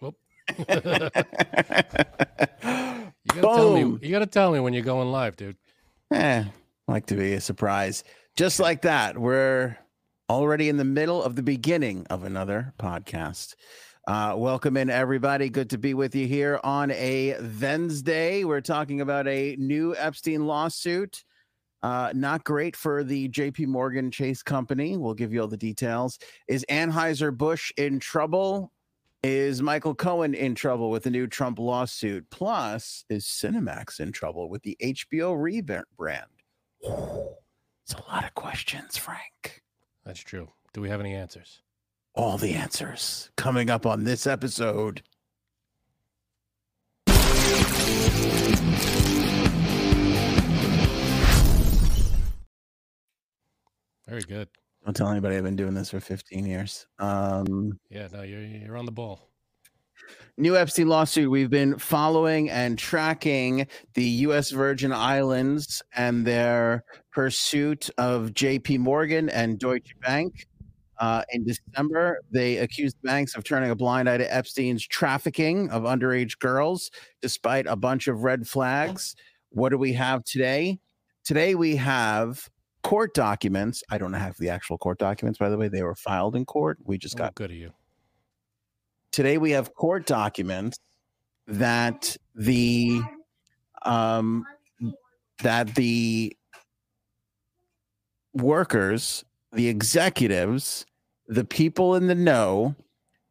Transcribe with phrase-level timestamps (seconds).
[0.00, 0.14] Whoop.
[0.58, 0.64] you
[3.34, 3.98] gotta tell me.
[4.02, 5.56] You gotta tell me when you're going live, dude.
[6.12, 6.44] Eh,
[6.86, 8.04] like to be a surprise.
[8.36, 9.76] Just like that, we're
[10.30, 13.54] already in the middle of the beginning of another podcast.
[14.06, 15.50] Uh, welcome in, everybody.
[15.50, 18.44] Good to be with you here on a Wednesday.
[18.44, 21.24] We're talking about a new Epstein lawsuit.
[21.82, 24.96] Uh, not great for the JP Morgan Chase Company.
[24.96, 26.18] We'll give you all the details.
[26.48, 28.72] Is Anheuser-Busch in trouble?
[29.24, 32.30] Is Michael Cohen in trouble with the new Trump lawsuit?
[32.30, 36.22] Plus, is Cinemax in trouble with the HBO rebrand?
[36.80, 39.64] It's a lot of questions, Frank.
[40.04, 40.52] That's true.
[40.72, 41.62] Do we have any answers?
[42.14, 45.02] All the answers coming up on this episode.
[54.06, 54.48] Very good.
[54.88, 56.86] Don't tell anybody I've been doing this for 15 years.
[56.98, 59.28] Um, Yeah, no, you're you're on the ball.
[60.38, 61.30] new Epstein lawsuit.
[61.30, 64.50] We've been following and tracking the U.S.
[64.50, 68.78] Virgin Islands and their pursuit of J.P.
[68.78, 70.46] Morgan and Deutsche Bank.
[70.98, 75.82] Uh, in December, they accused banks of turning a blind eye to Epstein's trafficking of
[75.82, 79.14] underage girls, despite a bunch of red flags.
[79.50, 80.78] What do we have today?
[81.26, 82.48] Today, we have
[82.88, 83.82] court documents.
[83.90, 85.68] I don't have the actual court documents, by the way.
[85.68, 86.78] They were filed in court.
[86.84, 87.72] We just Oh, got good of you.
[89.12, 90.78] today we have court documents
[91.46, 93.00] that the
[93.84, 94.44] um
[95.42, 96.36] that the
[98.34, 100.84] workers the executives
[101.26, 102.74] the people in the know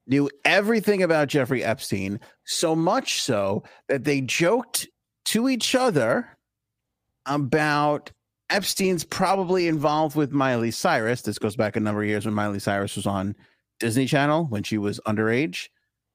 [0.07, 4.87] knew everything about Jeffrey Epstein so much so that they joked
[5.25, 6.37] to each other
[7.25, 8.11] about
[8.49, 11.21] Epstein's probably involved with Miley Cyrus.
[11.21, 13.35] This goes back a number of years when Miley Cyrus was on
[13.79, 15.67] Disney Channel when she was underage.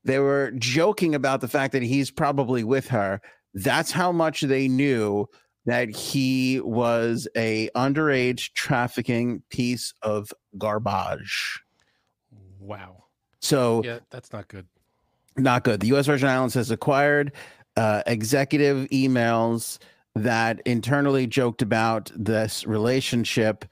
[0.04, 3.20] They were joking about the fact that he's probably with her.
[3.54, 5.26] That's how much they knew
[5.66, 11.62] that he was a underage trafficking piece of garbage.
[12.58, 13.04] Wow.
[13.40, 14.66] So Yeah, that's not good.
[15.36, 15.80] not good.
[15.80, 16.06] The U.S.
[16.06, 17.32] Virgin Islands has acquired
[17.76, 19.78] uh, executive emails
[20.14, 23.64] that internally joked about this relationship.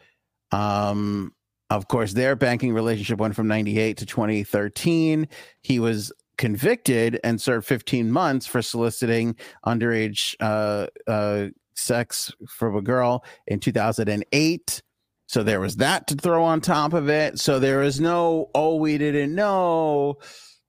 [0.52, 1.34] Um,
[1.68, 5.28] of course, their banking relationship went from 98 to 2013.
[5.62, 9.36] He was convicted and served 15 months for soliciting
[9.66, 14.82] underage uh, uh, sex from a girl in 2008.
[15.26, 17.38] So there was that to throw on top of it.
[17.38, 20.18] So there is no, oh, we didn't know.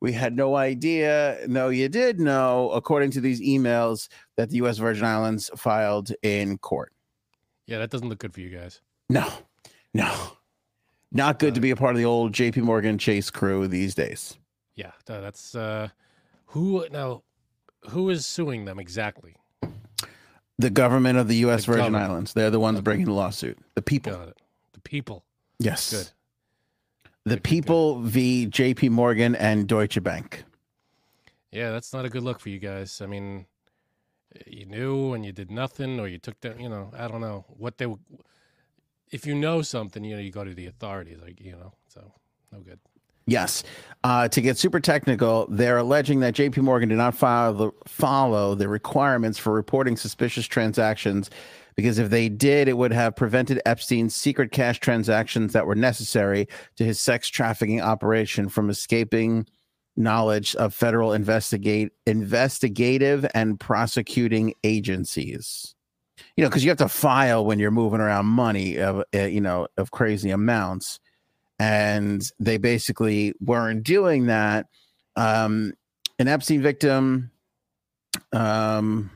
[0.01, 1.39] We had no idea.
[1.47, 4.79] No, you did know, according to these emails that the U.S.
[4.79, 6.91] Virgin Islands filed in court.
[7.67, 8.81] Yeah, that doesn't look good for you guys.
[9.09, 9.31] No,
[9.93, 10.13] no,
[11.11, 12.61] not good to be a part of the old J.P.
[12.61, 14.37] Morgan Chase crew these days.
[14.75, 15.89] Yeah, that's uh
[16.47, 17.21] who now
[17.89, 19.35] who is suing them exactly?
[20.57, 21.65] The government of the U.S.
[21.65, 22.03] The Virgin government.
[22.11, 23.57] Islands, they're the ones bringing the lawsuit.
[23.75, 24.13] The people.
[24.13, 24.37] Got it.
[24.73, 25.25] The people.
[25.59, 25.91] Yes.
[25.91, 26.09] Good.
[27.25, 28.47] The people v.
[28.47, 28.89] J.P.
[28.89, 30.43] Morgan and Deutsche Bank.
[31.51, 33.01] Yeah, that's not a good look for you guys.
[33.01, 33.45] I mean,
[34.47, 36.59] you knew and you did nothing, or you took them.
[36.59, 37.93] You know, I don't know what they.
[39.11, 41.19] If you know something, you know, you go to the authorities.
[41.21, 42.11] Like you know, so
[42.51, 42.79] no good.
[43.31, 43.63] Yes.
[44.03, 48.55] Uh, to get super technical, they're alleging that JP Morgan did not follow the, follow
[48.55, 51.29] the requirements for reporting suspicious transactions
[51.75, 56.47] because if they did, it would have prevented Epstein's secret cash transactions that were necessary
[56.75, 59.47] to his sex trafficking operation from escaping
[59.95, 65.75] knowledge of federal investigate investigative and prosecuting agencies.
[66.35, 69.41] You know, because you have to file when you're moving around money of uh, you
[69.41, 70.99] know of crazy amounts
[71.61, 74.65] and they basically weren't doing that.
[75.15, 75.73] Um,
[76.17, 77.29] an Epstein victim
[78.33, 79.11] um,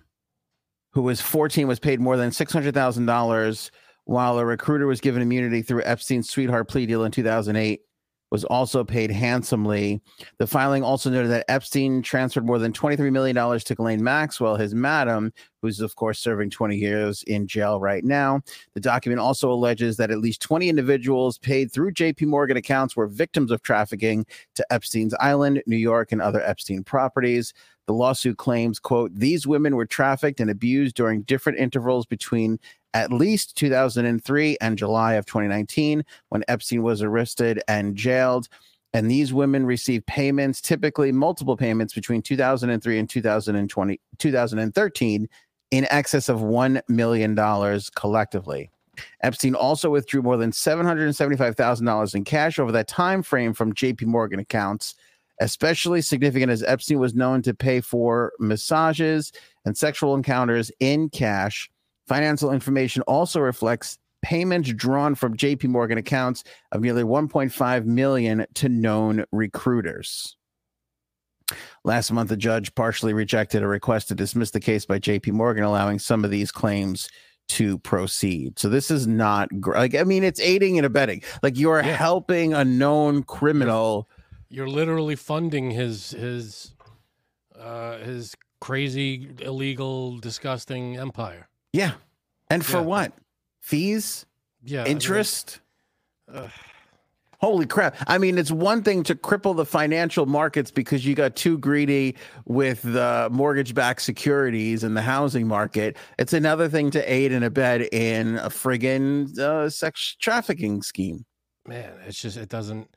[0.92, 3.72] who was 14 was paid more than $600,000
[4.04, 7.82] while a recruiter was given immunity through Epstein's sweetheart plea deal in 2008
[8.30, 10.00] was also paid handsomely.
[10.38, 14.76] The filing also noted that Epstein transferred more than $23 million to Ghislaine Maxwell, his
[14.76, 15.34] madam,
[15.66, 18.42] who's of course serving 20 years in jail right now.
[18.74, 23.08] The document also alleges that at least 20 individuals paid through JP Morgan accounts were
[23.08, 24.26] victims of trafficking
[24.56, 27.54] to Epstein's Island, New York, and other Epstein properties.
[27.88, 32.60] The lawsuit claims, quote, these women were trafficked and abused during different intervals between
[32.94, 38.48] at least 2003 and July of 2019 when Epstein was arrested and jailed.
[38.96, 45.30] And these women received payments, typically multiple payments between 2003 and 2020, 2013
[45.78, 47.36] in excess of $1 million
[47.96, 48.70] collectively.
[49.22, 54.40] Epstein also withdrew more than $775,000 in cash over that time frame from JP Morgan
[54.40, 54.96] accounts
[55.42, 59.32] especially significant as Epstein was known to pay for massages
[59.66, 61.70] and sexual encounters in cash.
[62.08, 68.70] Financial information also reflects payments drawn from JP Morgan accounts of nearly 1.5 million to
[68.70, 70.38] known recruiters.
[71.84, 75.64] Last month, the judge partially rejected a request to dismiss the case by JP Morgan,
[75.64, 77.10] allowing some of these claims
[77.48, 78.58] to proceed.
[78.58, 81.22] So this is not like I mean it's aiding and abetting.
[81.44, 81.96] Like you are Yeah.
[81.96, 84.10] helping a known criminal.
[84.50, 86.74] You're literally funding his his
[87.56, 91.48] uh his crazy, illegal, disgusting empire.
[91.72, 91.94] Yeah.
[92.50, 92.84] And for Yeah.
[92.84, 93.14] what?
[93.62, 94.26] Fees?
[94.64, 94.82] Yeah.
[94.82, 95.60] I mean, Interest?
[97.40, 97.96] Holy crap.
[98.08, 102.16] I mean, it's one thing to cripple the financial markets because you got too greedy
[102.46, 105.98] with the mortgage backed securities and the housing market.
[106.18, 111.26] It's another thing to aid and abet in a friggin' uh, sex trafficking scheme.
[111.68, 112.90] man, it's just it doesn't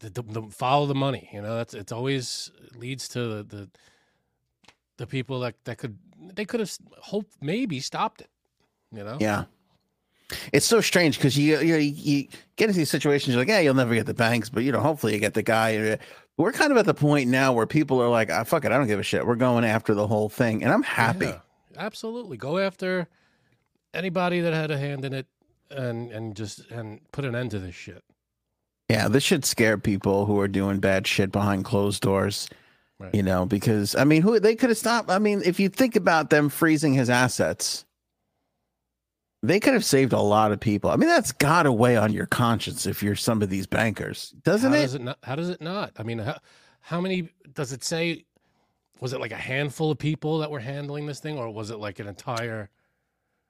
[0.00, 1.28] the, the, the follow the money.
[1.32, 3.70] You know, that's it's always leads to the the,
[4.98, 5.96] the people that that could
[6.34, 8.30] they could have hope maybe stopped it.
[8.92, 9.44] You know, Yeah.
[10.52, 13.74] It's so strange because you, you you get into these situations, you're like, yeah, you'll
[13.74, 15.98] never get the banks, but you know, hopefully you get the guy.
[16.36, 18.76] We're kind of at the point now where people are like, ah, fuck it, I
[18.76, 19.26] don't give a shit.
[19.26, 20.62] We're going after the whole thing.
[20.64, 21.26] And I'm happy.
[21.26, 21.38] Yeah,
[21.76, 23.08] absolutely, go after
[23.94, 25.26] anybody that had a hand in it,
[25.70, 28.02] and and just and put an end to this shit.
[28.88, 32.48] Yeah, this should scare people who are doing bad shit behind closed doors.
[32.98, 33.14] Right.
[33.14, 35.10] You know, because I mean, who they could have stopped.
[35.10, 37.84] I mean, if you think about them freezing his assets,
[39.46, 40.90] they could have saved a lot of people.
[40.90, 44.30] I mean, that's got to weigh on your conscience if you're some of these bankers,
[44.42, 44.82] doesn't how it?
[44.82, 45.18] does it not?
[45.22, 45.92] How does it not?
[45.96, 46.38] I mean, how,
[46.80, 48.24] how many does it say?
[49.00, 51.76] Was it like a handful of people that were handling this thing, or was it
[51.78, 52.70] like an entire?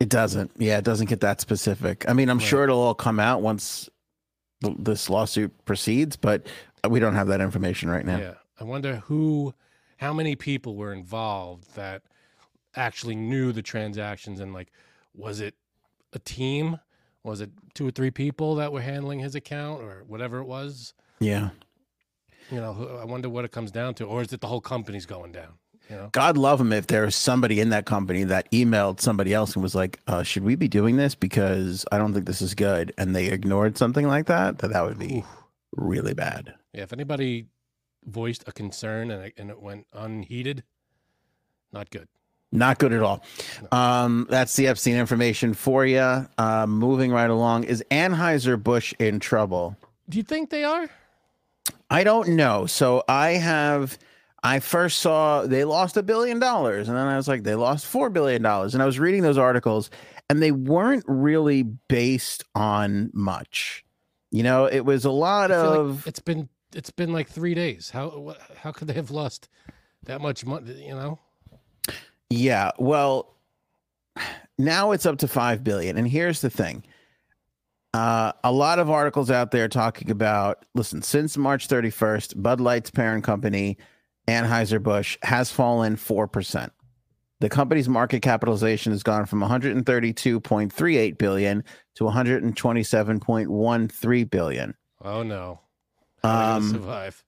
[0.01, 0.51] It doesn't.
[0.59, 2.05] Yeah, it doesn't get that specific.
[2.09, 2.47] I mean, I'm Right.
[2.47, 3.89] sure it'll all come out once
[4.63, 6.47] th- this lawsuit proceeds, but
[6.89, 8.19] we don't have that information right now.
[8.19, 8.35] Yeah.
[8.61, 9.55] I wonder who,
[9.99, 12.03] how many people were involved that
[12.75, 14.71] actually knew the transactions and like,
[15.15, 15.55] was it
[16.17, 16.81] a team?
[17.23, 20.95] Was it two or three people that were handling his account or whatever it was?
[21.21, 21.51] Yeah.
[22.51, 25.07] You know, I wonder what it comes down to, or is it the whole company's
[25.07, 25.55] going down?
[25.91, 29.55] You know, God love him if there's somebody in that company that emailed somebody else
[29.55, 31.15] and was like, uh, "Should we be doing this?
[31.15, 34.59] Because I don't think this is good," and they ignored something like that.
[34.59, 35.27] That that would be Oof.
[35.73, 36.55] really bad.
[36.73, 36.83] yeah.
[36.83, 37.47] If anybody
[38.05, 40.65] voiced a concern and it, and it went unheeded,
[41.73, 42.09] not good.
[42.57, 43.23] Not good at all.
[43.71, 46.27] Um, that's the Epstein information for you.
[46.39, 49.77] Uh, moving right along, is Anheuser Busch in trouble?
[50.09, 50.89] Do you think they are?
[51.91, 52.67] I don't know.
[52.67, 53.99] So I have.
[54.43, 57.85] I first saw they lost a billion dollars, and then I was like, they lost
[57.85, 59.91] four billion dollars, and I was reading those articles,
[60.31, 63.85] and they weren't really based on much.
[64.31, 67.55] You know, it was a lot feel like of it's been it's been like three
[67.55, 67.91] days.
[67.91, 69.49] How how could they have lost
[70.05, 70.87] that much money?
[70.87, 71.19] You know,
[72.31, 72.71] yeah.
[72.79, 73.35] Well,
[74.59, 76.83] now it's up to five billion, and here's the thing.
[77.95, 82.91] Uh, a lot of articles out there talking about listen, since March 31st, Bud Light's
[82.91, 83.79] parent company,
[84.29, 86.71] Anheuser-Busch, has fallen 4%.
[87.41, 91.65] The company's market capitalization has gone from 132.38 billion
[91.95, 94.75] to 127.13 billion.
[95.03, 95.61] oh no,
[96.23, 97.25] how are they gonna Um, survive.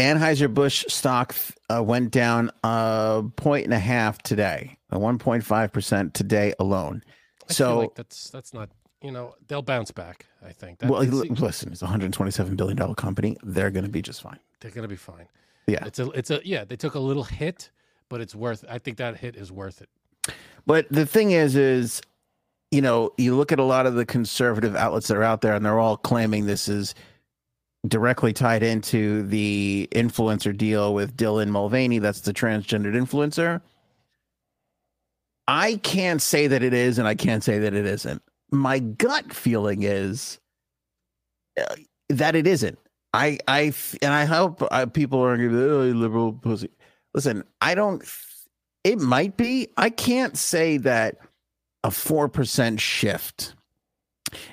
[0.00, 1.34] Anheuser-Busch stock
[1.68, 7.02] uh, went down a point and a half today, a 1.5% today alone.
[7.48, 8.70] I so- like that's that's not
[9.02, 10.26] you know they'll bounce back.
[10.44, 13.36] I think that, Well, it's- listen, it's a 127 billion dollar company.
[13.42, 14.38] They're going to be just fine.
[14.60, 15.26] they're gonna be fine.
[15.66, 15.84] Yeah.
[15.86, 16.64] it's a it's a yeah.
[16.64, 17.70] They took a little hit,
[18.08, 18.64] but it's worth.
[18.68, 19.88] I think that hit is worth it.
[20.66, 22.02] But the thing is, is
[22.70, 25.54] you know, you look at a lot of the conservative outlets that are out there,
[25.54, 26.94] and they're all claiming this is
[27.86, 31.98] directly tied into the influencer deal with Dylan Mulvaney.
[31.98, 33.60] That's the transgendered influencer.
[35.48, 38.22] I can't say that it is, and I can't say that it isn't.
[38.52, 40.38] My gut feeling is
[41.58, 41.74] uh,
[42.08, 42.78] that it isn't.
[43.12, 43.72] I, I,
[44.02, 46.70] and I hope uh, people are going to be oh, liberal pussy.
[47.14, 48.04] Listen, I don't.
[48.84, 49.68] It might be.
[49.76, 51.18] I can't say that
[51.82, 53.54] a four percent shift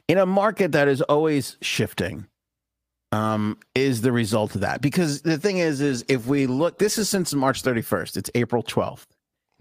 [0.08, 2.26] in a market that is always shifting
[3.12, 6.98] um is the result of that because the thing is is if we look this
[6.98, 9.06] is since march 31st it's april 12th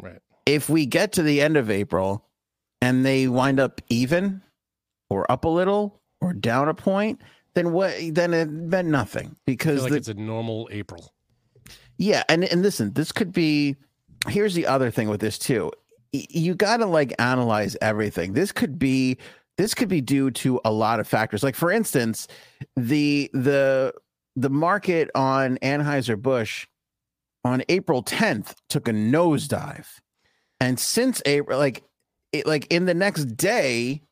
[0.03, 0.19] Right.
[0.47, 2.27] if we get to the end of april
[2.83, 4.43] and they wind up even
[5.09, 7.21] or up a little or down a point
[7.55, 11.15] then what then it meant nothing because like the, it's a normal April.
[11.97, 13.77] yeah, and and listen, this could be.
[14.29, 15.73] Here's the other thing with this too.
[16.13, 18.35] You got to like analyze everything.
[18.35, 19.17] This could be
[19.59, 21.43] this could be due to a lot of factors.
[21.43, 22.29] Like for instance,
[22.77, 23.95] the the
[24.37, 26.67] the market on Anheuser Busch
[27.45, 29.87] on April 10th took a nosedive,
[30.61, 31.83] and since April, like
[32.33, 34.03] it, like in the next day,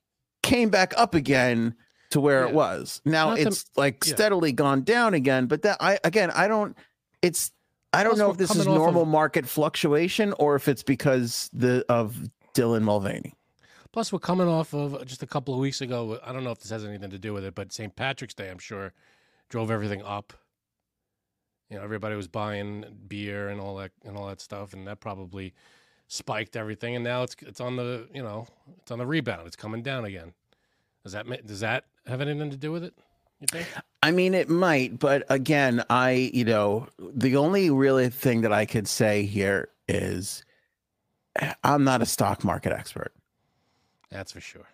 [0.43, 1.75] came back up again
[2.11, 2.49] to where Yeah.
[2.49, 3.01] it was.
[3.05, 4.15] Now Not it's like yeah.
[4.15, 6.77] steadily gone down again, but that I again I don't.
[7.23, 7.51] It's
[7.93, 11.85] I don't know if this is normal of- market fluctuation or if it's because the
[11.89, 12.17] of
[12.57, 13.35] Dylan Mulvaney.
[13.95, 16.19] Plus, we're coming off of just a couple of weeks ago.
[16.25, 17.95] I don't know if this has anything to do with it, but St.
[17.95, 18.93] Patrick's Day, I'm sure,
[19.49, 20.33] drove everything up.
[21.71, 24.99] You know, everybody was buying beer and all that and all that stuff, and that
[24.99, 25.55] probably
[26.09, 26.97] spiked everything.
[26.97, 28.49] And now it's it's on the you know
[28.81, 29.47] it's on the rebound.
[29.47, 30.33] It's coming down again.
[31.05, 32.95] Does that does that have anything to do with it?
[33.39, 33.69] You think?
[34.03, 38.67] I mean, it might, but again, I, you know, the only really thing that I
[38.67, 40.45] could say here is
[41.63, 43.13] I'm not a stock market expert.
[44.14, 44.66] That's for sure.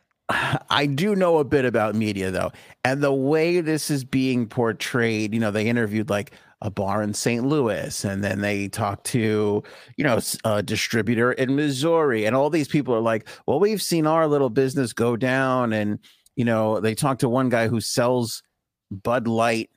[0.70, 2.52] I do know a bit about media though,
[2.84, 7.14] and the way this is being portrayed, you know, they interviewed like a bar in
[7.14, 7.44] St.
[7.44, 9.62] Louis, and then they talked to,
[9.96, 14.06] you know, a distributor in Missouri, and all these people are like, "Well, we've seen
[14.06, 15.98] our little business go down," and
[16.36, 18.42] you know, they talked to one guy who sells
[18.90, 19.70] Bud Light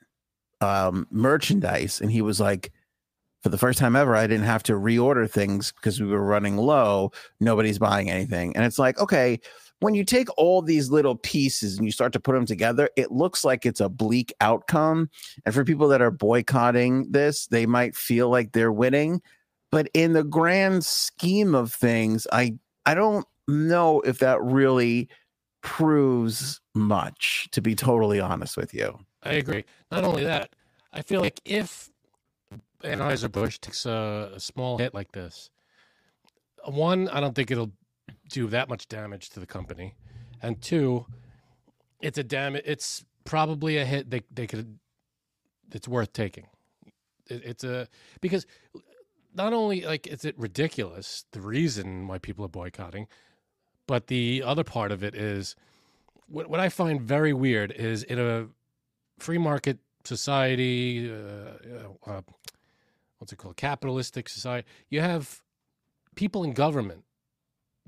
[0.60, 2.70] um, merchandise, and he was like,
[3.44, 6.56] "For the first time ever, I didn't have to reorder things because we were running
[6.56, 7.12] low.
[7.38, 9.38] Nobody's buying anything," and it's like, okay
[9.84, 13.12] when you take all these little pieces and you start to put them together, it
[13.12, 15.10] looks like it's a bleak outcome.
[15.44, 19.20] And for people that are boycotting this, they might feel like they're winning.
[19.70, 25.08] But in the grand scheme of things, I I don't know if that really
[25.62, 28.98] proves much, to be totally honest with you.
[29.22, 29.64] I agree.
[29.90, 30.54] Not only that,
[30.94, 31.90] I feel like if
[32.84, 35.50] Anheuser Busch takes a, a small hit like this,
[36.66, 37.72] one, I don't think it'll
[38.30, 39.94] do that much damage to the company,
[40.42, 41.06] and two,
[42.00, 42.62] it's a damage.
[42.66, 44.78] It's probably a hit they they could.
[45.72, 46.46] It's worth taking.
[47.28, 47.88] It, it's a
[48.20, 48.46] because
[49.34, 53.08] not only like is it ridiculous the reason why people are boycotting,
[53.86, 55.56] but the other part of it is
[56.26, 58.46] what what I find very weird is in a
[59.18, 62.20] free market society, uh, uh,
[63.24, 65.40] what's it called, capitalistic society, you have
[66.14, 67.04] people in government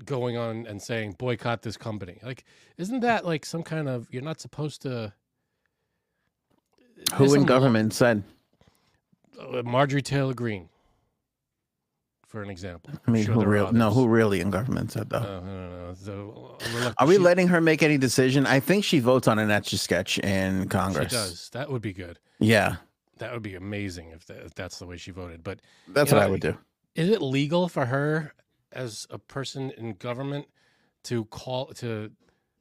[0.03, 2.17] going on and saying boycott this company.
[2.23, 2.43] Like,
[2.79, 5.13] isn't that like some kind of you're not supposed to?
[7.13, 8.23] Who in government said?
[9.39, 10.69] uh, Marjorie Taylor Greene
[12.25, 12.91] for an example.
[13.07, 13.71] I mean, Sure who real?
[13.71, 15.17] No, who really in government said though?
[15.17, 15.95] Uh, I don't.
[16.03, 18.47] So, I'm Are we she- letting her make any decision?
[18.47, 21.11] I think she votes on an etch a sketch in She Congress.
[21.11, 21.49] does.
[21.53, 22.17] That would be good.
[22.39, 22.77] Yeah,
[23.19, 25.43] That would be amazing if, that, if that's the way she voted.
[25.43, 26.57] But that's what know, I would do.
[26.95, 28.33] is it legal for her
[28.71, 30.47] as a person in government
[31.03, 32.11] to call to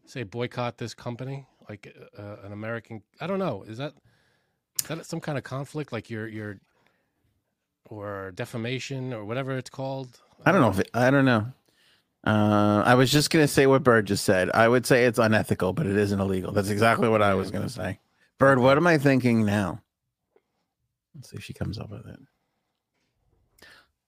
[0.04, 3.92] say boycott this company like uh, an american i don't know is that
[4.82, 6.58] is that some kind of conflict like your your
[7.90, 11.46] or defamation or whatever it's called I don't know if it, I don't know.
[12.24, 14.50] Uh, I was just gonna say what Bird just said.
[14.52, 16.52] I would say it's unethical, but it isn't illegal.
[16.52, 18.00] That's exactly what I was gonna say.
[18.38, 19.80] Bird, what am I thinking now?
[21.16, 22.18] Let's see if she comes up with it.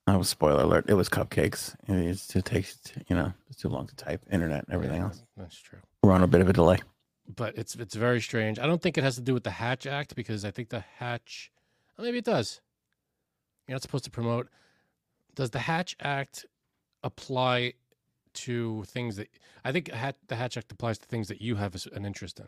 [0.06, 0.86] Oh, spoiler alert!
[0.88, 1.74] It was cupcakes.
[1.86, 4.22] It's, it takes you know it's too long to type.
[4.30, 5.22] Internet and everything Yeah, else.
[5.36, 6.78] that's true We're on a bit of a delay.
[7.36, 9.86] but it's it's very strange i don't think it has to do with the hatch
[9.86, 11.50] act because i think the hatch
[11.98, 12.62] oh, maybe it does
[13.66, 14.48] you're not supposed to promote
[15.34, 16.46] does the hatch act
[17.02, 17.74] apply
[18.32, 19.28] to things that
[19.66, 19.90] i think
[20.28, 22.46] the hatch act applies to things that you have an interest in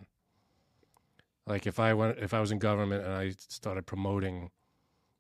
[1.51, 4.51] like if i went if i was in government and i started promoting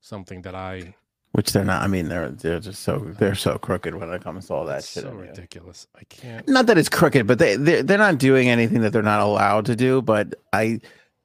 [0.00, 0.94] something that i
[1.32, 1.82] Which they're not.
[1.82, 4.82] I mean, they're they're just so they're so crooked when it comes to all that
[4.82, 5.04] shit.
[5.04, 8.80] so ridiculous i can't not that it's crooked, but they they're, they're not doing anything
[8.80, 10.02] that they're not allowed to do.
[10.02, 10.80] But I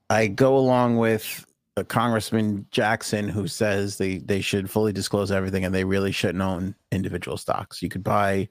[0.09, 1.45] I go along with
[1.87, 6.75] Congressman Jackson who says they they should fully disclose everything and they really shouldn't own
[6.91, 7.81] individual stocks.
[7.81, 8.49] You could buy.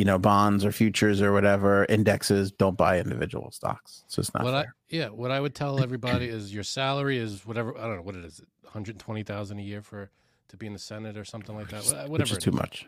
[0.00, 2.50] You know bonds or futures or whatever indexes.
[2.50, 4.02] Don't buy individual stocks.
[4.06, 7.44] So it's not what I yeah, what I would tell everybody is your salary is
[7.44, 10.08] whatever I don't know what it is, one hundred twenty thousand a year for
[10.48, 11.84] to be in the Senate or something like that.
[11.84, 12.56] Wha- which Whatever, is too is.
[12.56, 12.86] much.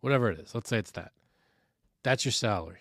[0.00, 0.54] whatever it is.
[0.54, 1.12] Let's say it's that.
[2.02, 2.80] That's your salary.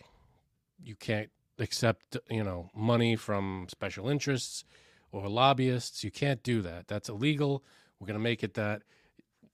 [0.82, 1.30] You can't
[1.60, 4.64] accept you know money from special interests
[5.12, 6.02] or lobbyists.
[6.02, 6.88] You can't do that.
[6.88, 7.62] That's illegal.
[8.00, 8.84] We're gonna make it that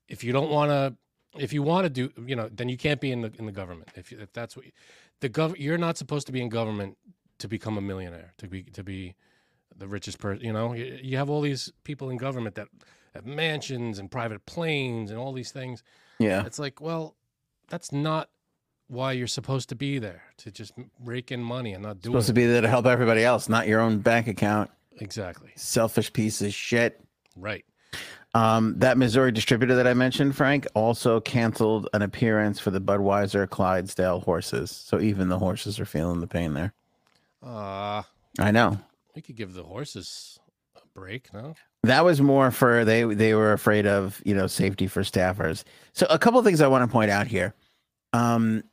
[0.08, 0.96] if you don't want to.
[1.38, 3.52] If you want to do, you know, then you can't be in the in the
[3.52, 3.90] government.
[3.96, 4.72] If, if that's what you,
[5.22, 6.98] the gov, you're not supposed to be in government
[7.40, 9.16] to become a millionaire, to be to be
[9.78, 10.44] the richest person.
[10.44, 12.68] You know, you, you have all these people in government that
[13.14, 15.84] have mansions and private planes and all these things.
[16.20, 16.46] Yeah.
[16.46, 17.16] It's like, well,
[17.70, 18.30] that's not
[18.88, 20.74] why you're supposed to be there to just
[21.04, 23.68] rake in money and not do Supposed to be there to help everybody else, not
[23.68, 24.70] your own bank account.
[25.00, 25.52] Exactly.
[25.56, 27.02] Selfish piece of shit.
[27.36, 27.66] Right.
[28.34, 33.50] Um, that Missouri distributor that I mentioned, Frank, also canceled an appearance for the Budweiser
[33.50, 34.72] Clydesdale horses.
[34.72, 36.74] So even the horses are feeling the pain there.
[37.44, 38.04] Uh
[38.40, 38.80] I know.
[39.16, 40.40] we could give the horses
[40.78, 41.56] a break, no?
[41.84, 45.64] That was more for they they were afraid of you know safety for staffers.
[45.94, 47.54] So a couple of things I want to point out here.
[48.14, 48.64] Um,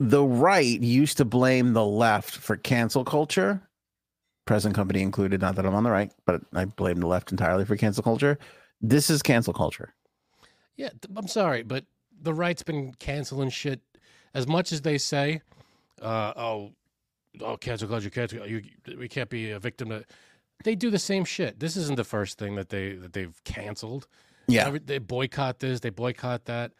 [0.00, 3.62] the right used to blame the left for cancel culture,
[4.48, 5.42] present company included.
[5.42, 8.38] Not that I'm on the right, but I blame the left entirely for cancel culture.
[8.80, 9.92] This is cancel culture.
[10.74, 11.84] Yeah, I'm sorry, but
[12.20, 13.80] the right's been canceling shit
[14.32, 15.42] as much as they say.
[16.00, 16.72] Uh, oh,
[17.42, 18.46] oh, cancel culture, cancel.
[18.46, 18.62] You,
[18.98, 19.90] we can't be a victim.
[19.90, 20.04] To,
[20.64, 21.60] they do the same shit.
[21.60, 24.08] This isn't the first thing that they that they've canceled.
[24.46, 26.72] Yeah, they boycott this, they boycott that.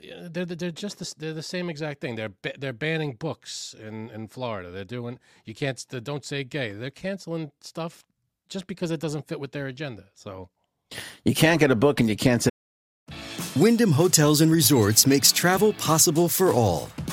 [0.00, 2.16] Yeah, They're they're just the, they're the same exact thing.
[2.16, 4.70] They're they're banning books in in Florida.
[4.70, 6.72] They're doing you can't s- don't say gay.
[6.72, 8.04] They're canceling stuff
[8.48, 10.04] just because it doesn't fit with their agenda.
[10.14, 10.48] So
[11.24, 12.50] you can't get a book and you can't say
[13.56, 16.88] Wyndham Hotels and Resorts makes travel possible for all.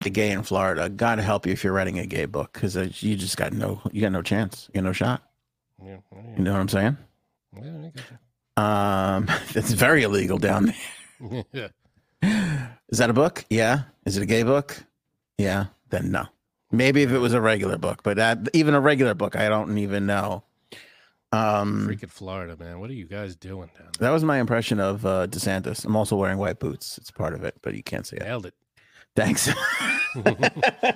[0.00, 0.88] The gay in Florida.
[0.88, 4.00] God help you if you're writing a gay book because you just got no you
[4.02, 4.68] got no chance.
[4.72, 5.22] You got no shot.
[5.84, 5.96] yeah,
[6.36, 6.96] You know what I'm saying?
[7.56, 7.90] yeah,
[9.16, 10.72] Um, that's very illegal down
[11.20, 11.44] there.
[11.52, 11.68] yeah.
[12.88, 13.44] Is that a book?
[13.50, 13.82] Yeah.
[14.04, 14.82] Is it a gay book?
[15.36, 15.66] Yeah.
[15.90, 16.26] Then no.
[16.70, 19.78] Maybe if it was a regular book, but that, even a regular book, I don't
[19.78, 20.42] even know.
[21.32, 22.80] Um, Freaking Florida, man.
[22.80, 24.08] What are you guys doing down there?
[24.08, 25.84] that was my impression of uh, DeSantis.
[25.84, 26.98] I'm also wearing white boots.
[26.98, 28.22] It's part of it, but you can't see it.
[28.22, 28.54] Nailed it.
[29.18, 29.50] Thanks.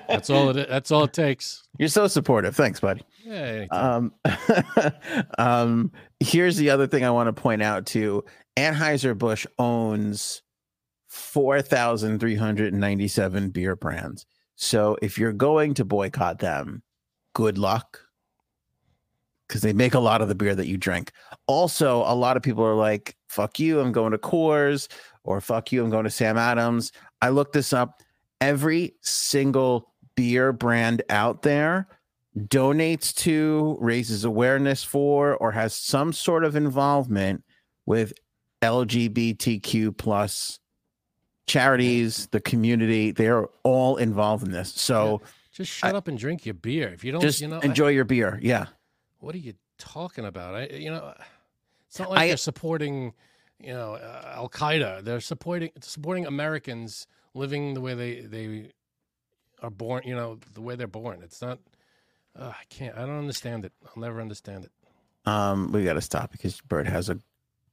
[0.08, 0.68] That's all it.
[0.68, 1.64] That's all it takes.
[1.76, 2.54] You're so supportive.
[2.54, 3.02] Thanks, buddy.
[3.24, 3.66] Yeah.
[3.72, 4.12] Um,
[5.38, 8.24] um, here's the other thing I want to point out too.
[8.56, 10.42] Anheuser-Busch owns
[11.08, 14.24] 4,397 beer brands.
[14.54, 16.84] So if you're going to boycott them,
[17.34, 17.98] good luck
[19.48, 21.10] because they make a lot of the beer that you drink.
[21.46, 24.88] Also, a lot of people are like, fuck you, I'm going to Coors,
[25.24, 26.92] or fuck you, I'm going to Sam Adams.
[27.20, 28.00] I looked this up.
[28.42, 31.86] Every single beer brand out there
[32.36, 37.44] donates to, raises awareness for, or has some sort of involvement
[37.86, 38.12] with
[38.62, 40.58] LGBTQ plus
[41.46, 43.12] charities, the community.
[43.12, 44.72] They're all involved in this.
[44.74, 46.88] So just shut up and drink your beer.
[46.88, 48.38] If you don't, just you know, I- enjoy your beer.
[48.42, 48.66] Yeah.
[49.20, 50.54] what are you talking about?
[50.56, 51.14] I, you know,
[51.86, 53.12] it's not like I- they're supporting,
[53.60, 55.04] you know, uh, Al Qaeda.
[55.04, 58.70] They're supporting supporting Americans living the way they they
[59.62, 60.02] are born.
[60.04, 61.20] You know, the way they're born.
[61.22, 61.58] It's not.
[62.38, 62.96] Uh, I can't.
[62.96, 63.72] I don't understand it.
[63.84, 64.70] I'll never understand it.
[65.30, 67.18] Um, we got to stop because Bird has a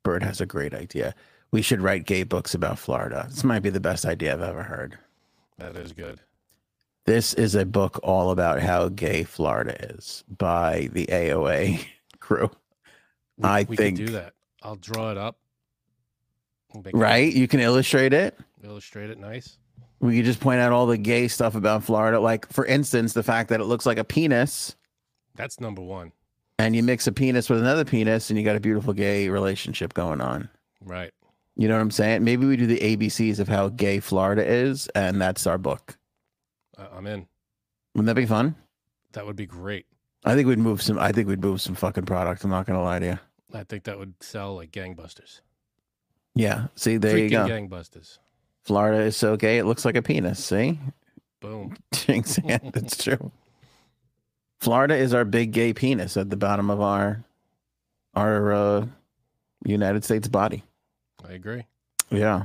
[0.03, 1.15] Bird has a great idea.
[1.51, 3.25] We should write gay books about Florida.
[3.29, 4.97] This might be the best idea I've ever heard.
[5.57, 6.19] That is good.
[7.05, 11.83] This is a book all about how gay Florida is by the AOA
[12.19, 12.51] crew.
[13.37, 14.33] We, I we think- do that.
[14.61, 15.37] I'll draw it up.
[16.75, 17.33] Make it- Right?
[17.33, 18.37] You can illustrate it.
[18.63, 19.57] Illustrate it nice.
[19.99, 22.19] We could just point out all the gay stuff about Florida.
[22.19, 24.75] Like, for instance, the fact that it looks like a penis
[25.35, 26.11] That's number one.
[26.57, 29.93] and you mix a penis with another penis and you got a beautiful gay relationship
[29.93, 30.49] going on.
[30.81, 31.11] Right.
[31.55, 32.23] You know what I'm saying?
[32.23, 35.97] Maybe we do the ABCs of how gay Florida is, and that's our book.
[36.77, 37.27] I, I'm in.
[37.95, 38.55] Wouldn't that be fun?
[39.11, 39.85] That would be great.
[40.23, 40.97] I think we'd move some.
[40.99, 42.43] I think we'd move some fucking product.
[42.45, 43.19] I'm not gonna lie to you.
[43.53, 45.41] I think that would sell like gangbusters.
[46.35, 46.67] Yeah.
[46.75, 47.45] See, there you go.
[47.47, 48.19] gangbusters.
[48.63, 50.43] Florida is so gay it looks like a penis.
[50.43, 50.79] See,
[51.41, 51.75] Boom.
[51.93, 52.39] Jinx.
[52.43, 53.31] It's true.
[54.59, 57.23] Florida is our big gay penis at the bottom of our
[58.15, 58.85] our uh,
[59.65, 60.63] United States body.
[61.27, 61.65] I agree.
[62.09, 62.43] Yeah.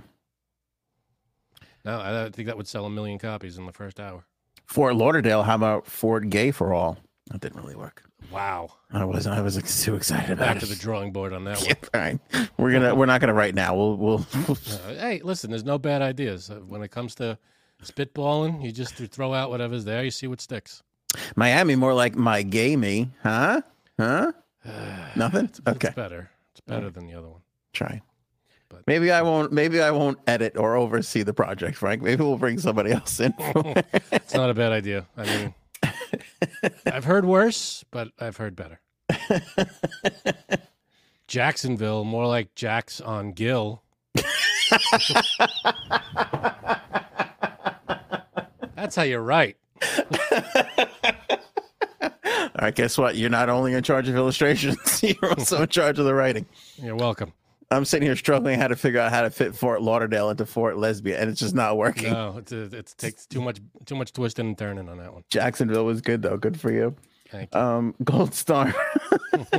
[1.85, 4.25] No, I I think that would sell a million copies in the first hour.
[4.67, 5.43] Fort Lauderdale.
[5.43, 6.99] How about Fort Gay for all?
[7.31, 8.03] That didn't really work.
[8.31, 8.69] Wow.
[8.93, 10.61] I was I was like, too excited about Back it.
[10.61, 11.67] to the drawing board on that one.
[11.67, 12.21] Yeah, fine.
[12.59, 13.75] We're gonna we're not gonna write now.
[13.77, 16.51] We'll we'll Uh, hey, listen, there's no bad ideas.
[16.51, 17.39] Uh, When it comes to
[17.83, 20.83] spitballing, you just throw out whatever's there, you see what sticks.
[21.37, 23.61] Miami more like my gay me, huh?
[23.99, 24.33] Huh?
[25.17, 25.51] Nothing.
[25.69, 26.31] Okay, It's better.
[26.53, 27.41] It's better than the other one.
[27.73, 28.01] try.
[28.69, 29.53] But- Maybe I won't.
[29.53, 32.03] Maybe I won't edit or oversee the project, Frank.
[32.03, 33.33] Maybe we'll bring somebody else in.
[34.13, 35.07] It's not a bad idea.
[35.17, 35.55] I mean,
[36.87, 38.81] I've heard worse, but I've heard better.
[41.27, 43.83] Jacksonville, more like Jacks on Gill.
[48.75, 49.57] That's how you write.
[52.03, 53.17] All right, guess what?
[53.17, 56.47] You're not only in charge of illustrations, you're also in charge of the writing.
[56.77, 57.33] You're welcome.
[57.75, 60.77] I'm sitting here struggling how to figure out how to fit Fort Lauderdale into Fort
[60.79, 62.13] Lesbia, and it's just not working.
[62.13, 65.25] No, it's it it's takes too much too much twisting and turning on that one.
[65.31, 66.37] Jacksonville was good though.
[66.37, 66.95] Good for you.
[67.31, 67.61] Thank you.
[67.61, 68.73] Um, Gold Star.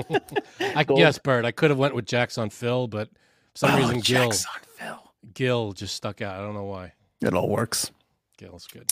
[0.75, 1.45] I, Gold- yes, Bert.
[1.45, 3.09] I could have went with Jacks on Phil, but
[3.53, 5.13] for some Oh, reason Jacksonville.
[5.33, 6.35] Gill just stuck out.
[6.39, 6.93] I don't know why.
[7.21, 7.91] It all works.
[8.37, 8.91] Gill's good.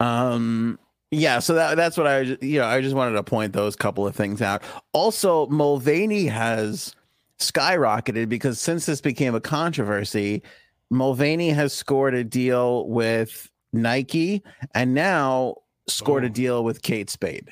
[0.00, 0.78] Um,
[1.10, 4.06] yeah, so that that's what I you know I just wanted to point those couple
[4.06, 4.62] of things out.
[4.92, 6.94] Also, Mulvaney has
[7.38, 10.42] skyrocketed because since this became a controversy,
[10.90, 14.42] Mulvaney has scored a deal with Nike
[14.74, 17.48] and now scored a deal with Kate Spade.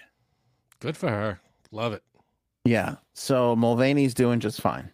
[0.81, 1.40] Good for her.
[1.70, 2.03] Love it.
[2.64, 4.90] Yeah, so Mulvaney's doing just fine.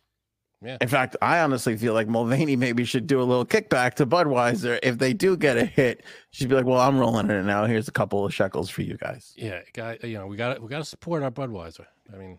[0.64, 0.76] Yeah.
[0.80, 4.78] In fact, I honestly feel like Mulvaney maybe should do a little kickback to Budweiser
[4.82, 6.04] if they do get a hit.
[6.30, 7.64] She'd be like, "Well, I'm rolling it now.
[7.64, 9.98] Here's a couple of shekels for you guys." Yeah, guy.
[10.04, 11.86] You know, we got we got to support our Budweiser.
[12.12, 12.38] I mean,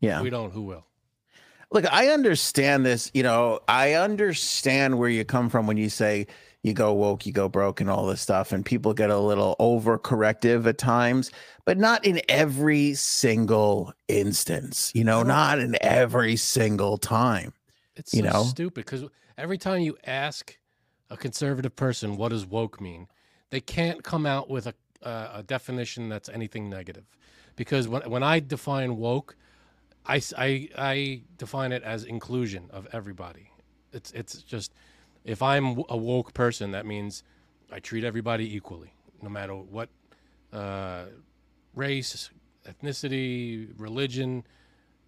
[0.00, 0.18] Yeah.
[0.18, 0.52] if we don't.
[0.52, 0.84] Who will?
[1.72, 3.10] Look, I understand this.
[3.12, 6.26] You know, I understand where you come from when you say
[6.62, 9.54] you go woke, you go broke, and all this stuff, and people get a little
[9.60, 11.30] overcorrective at times,
[11.64, 14.90] but not in every single instance.
[14.94, 17.52] You know, not in every single time.
[17.94, 18.42] It's You so know?
[18.44, 19.04] stupid because
[19.38, 20.56] every time you ask
[21.10, 23.06] a conservative person what does woke mean,
[23.50, 27.04] they can't come out with a uh, a definition that's anything negative.
[27.54, 29.36] Because when when I define woke,
[30.08, 33.50] I, I- I define it as inclusion of everybody.
[33.92, 34.72] It's it's just
[35.24, 37.22] if I'm a woke person, that means
[37.72, 38.92] I treat everybody equally,
[39.22, 39.88] no matter what
[40.52, 41.06] uh,
[41.74, 42.30] race,
[42.68, 44.44] ethnicity, religion,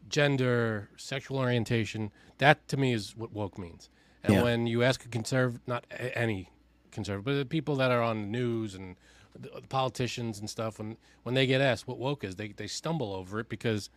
[0.09, 2.11] gender, sexual orientation.
[2.39, 3.91] That to me is what woke means.
[4.25, 4.43] And Yeah.
[4.43, 6.51] when you ask a conservative, not a- any
[6.91, 8.97] conservative, but the people that are on the news and
[9.39, 12.67] the the politicians and stuff, when when they get asked what woke is, they they
[12.67, 13.91] stumble over it because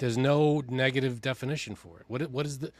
[0.00, 2.06] there's no negative definition for it.
[2.08, 2.72] What what is the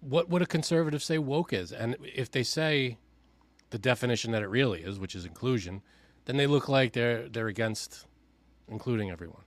[0.00, 1.70] what would a conservative say woke is?
[1.70, 2.96] And if they say
[3.68, 5.82] the definition that it really is, which is inclusion,
[6.24, 8.06] then they look like they're they're against
[8.68, 9.42] including everyone.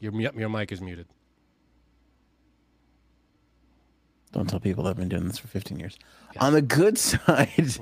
[0.00, 1.06] Your your mic is muted.
[4.32, 5.96] Don't tell people I've been doing this for 15 years.
[6.40, 7.76] On the good side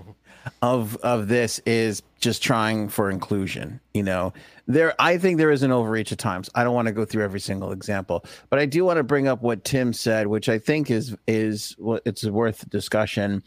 [0.61, 3.79] of of this is just trying for inclusion.
[3.93, 4.33] You know,
[4.67, 6.49] there I think there is an overreach at times.
[6.55, 9.29] I don't want to go through every single example, but I do want to bring
[9.29, 13.43] up what Tim said, which I think is is what it's worth discussion.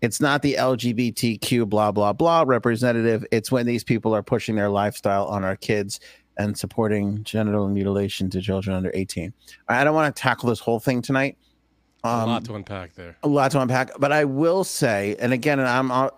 [0.00, 3.26] It's not the LGBTQ blah blah blah representative.
[3.30, 6.00] It's when these people are pushing their lifestyle on our kids
[6.38, 9.32] and supporting genital mutilation to children under 18.
[9.68, 11.36] I don't want to tackle this whole thing tonight.
[12.04, 13.14] a Um, lot to unpack there.
[13.22, 16.08] a lot to unpack but i will say and again and i'm uh,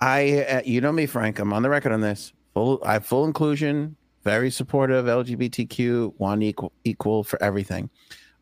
[0.00, 2.32] i uh, you know me frank i'm on the record on this.
[2.54, 7.88] Full i have full inclusion very supportive lgbtq one equal equal for everything.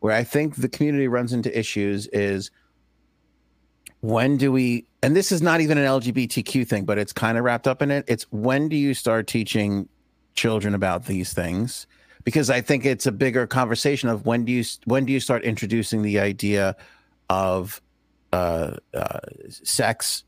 [0.01, 2.51] Where i think the community runs into issues is
[4.01, 7.45] when do we and this is not even an lgbtq thing but it's kind of
[7.45, 8.05] wrapped up in it.
[8.09, 9.88] It's when do you start teaching
[10.35, 11.87] children about these things?
[12.25, 15.45] Because i think it's a bigger conversation of when do you when do you start
[15.45, 16.77] introducing the idea
[17.31, 17.81] of
[18.33, 20.25] uh, uh, sex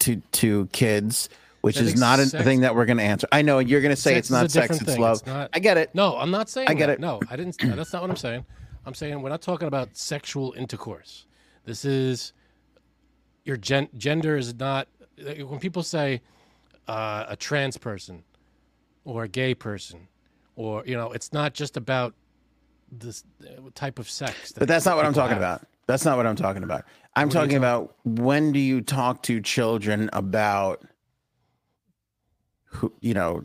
[0.00, 1.28] to to kids,
[1.60, 3.26] which is not a sex- thing that we're going to answer.
[3.32, 5.00] I know you're going to say Sex it's not sex, it's thing.
[5.00, 5.18] love.
[5.18, 5.94] It's not- I get it.
[5.94, 6.68] No, I'm not saying.
[6.68, 6.94] I get that.
[6.94, 7.00] it.
[7.00, 7.56] No, I didn't.
[7.60, 8.44] That's not what I'm saying.
[8.86, 11.26] I'm saying we're not talking about sexual intercourse.
[11.64, 12.32] This is
[13.44, 14.88] your gen- gender is not.
[15.16, 16.20] When people say
[16.88, 18.24] uh, a trans person
[19.04, 20.08] or a gay person,
[20.56, 22.14] or you know, it's not just about
[22.92, 24.52] this uh, type of sex.
[24.52, 25.38] But that's not what I'm talking have.
[25.38, 25.62] about.
[25.86, 26.84] That's not what I'm talking about.
[27.16, 30.84] I'm What talking about when do you talk to children about
[32.74, 33.44] who, you know,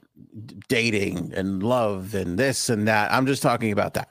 [0.67, 3.12] dating and love and this and that.
[3.13, 4.10] I'm just talking about that.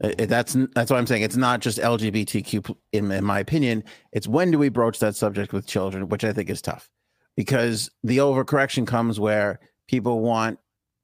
[0.00, 1.22] That's that's what I'm saying.
[1.22, 3.84] It's not just LGBTQ in, in my opinion.
[4.12, 6.90] It's when do we broach that subject with children, which I think is tough,
[7.36, 10.58] because the overcorrection comes where people want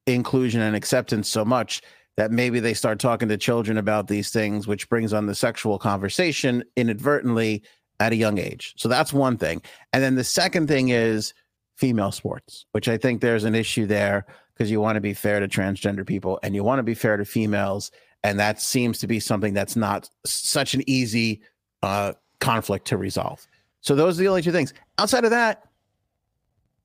[0.07, 1.83] inclusion and acceptance so much
[2.17, 5.79] that maybe they start talking to children about these things, which brings on the sexual
[5.79, 7.63] conversation inadvertently
[7.99, 8.75] at a young age.
[8.77, 9.63] So that's one thing.
[9.93, 11.35] And then the second thing is
[11.77, 15.41] female sports, which I think there's an issue there because you want to be fair
[15.41, 17.91] to transgender people and you want to be fair to females.
[18.23, 21.41] And that seems to be something that's not such an easy
[21.83, 23.47] uh, conflict to resolve.
[23.81, 24.75] So those are the only two things.
[24.99, 25.65] Outside of that,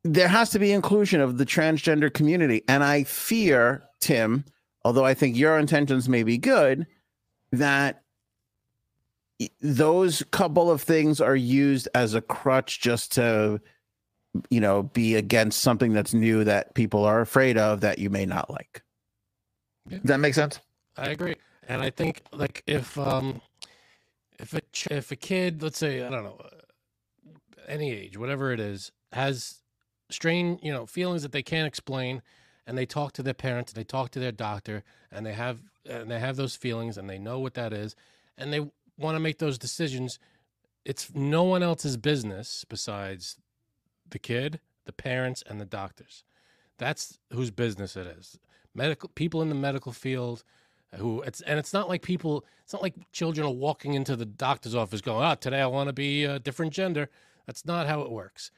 [0.03, 2.63] there has to be inclusion of the transgender community.
[2.67, 4.45] And I fear, Tim,
[4.85, 6.85] although I think your intentions may be good,
[7.51, 8.03] that
[9.59, 13.59] those couple of things are used as a crutch just to
[14.49, 18.25] you know be against something that's new that people are afraid of that you may
[18.25, 18.83] not like.
[19.89, 19.97] Yeah.
[19.97, 20.59] does that make sense?
[20.95, 21.35] I agree,
[21.67, 23.41] and I think like if um
[24.39, 26.49] if a ch- if a kid, let's say I don't know, uh,
[27.67, 29.61] any age, whatever it is, has
[30.11, 32.21] strange you know feelings that they can't explain,
[32.67, 36.09] and they talk to their parents, they talk to their doctor, and they have and
[36.09, 37.95] they have those feelings, and they know what that is,
[38.37, 38.59] and they
[38.97, 40.19] want to make those decisions.
[40.83, 43.37] It's no one else's business besides
[44.09, 46.23] the kid, the parents, and the doctors.
[46.77, 48.37] That's whose business it is.
[48.73, 50.43] Medical people in the medical field
[50.97, 54.25] who it's and it's not like people it's not like children are walking into the
[54.25, 57.09] doctor's office going, "Ah, today I want to be a different gender."
[57.45, 58.51] That's not how it works.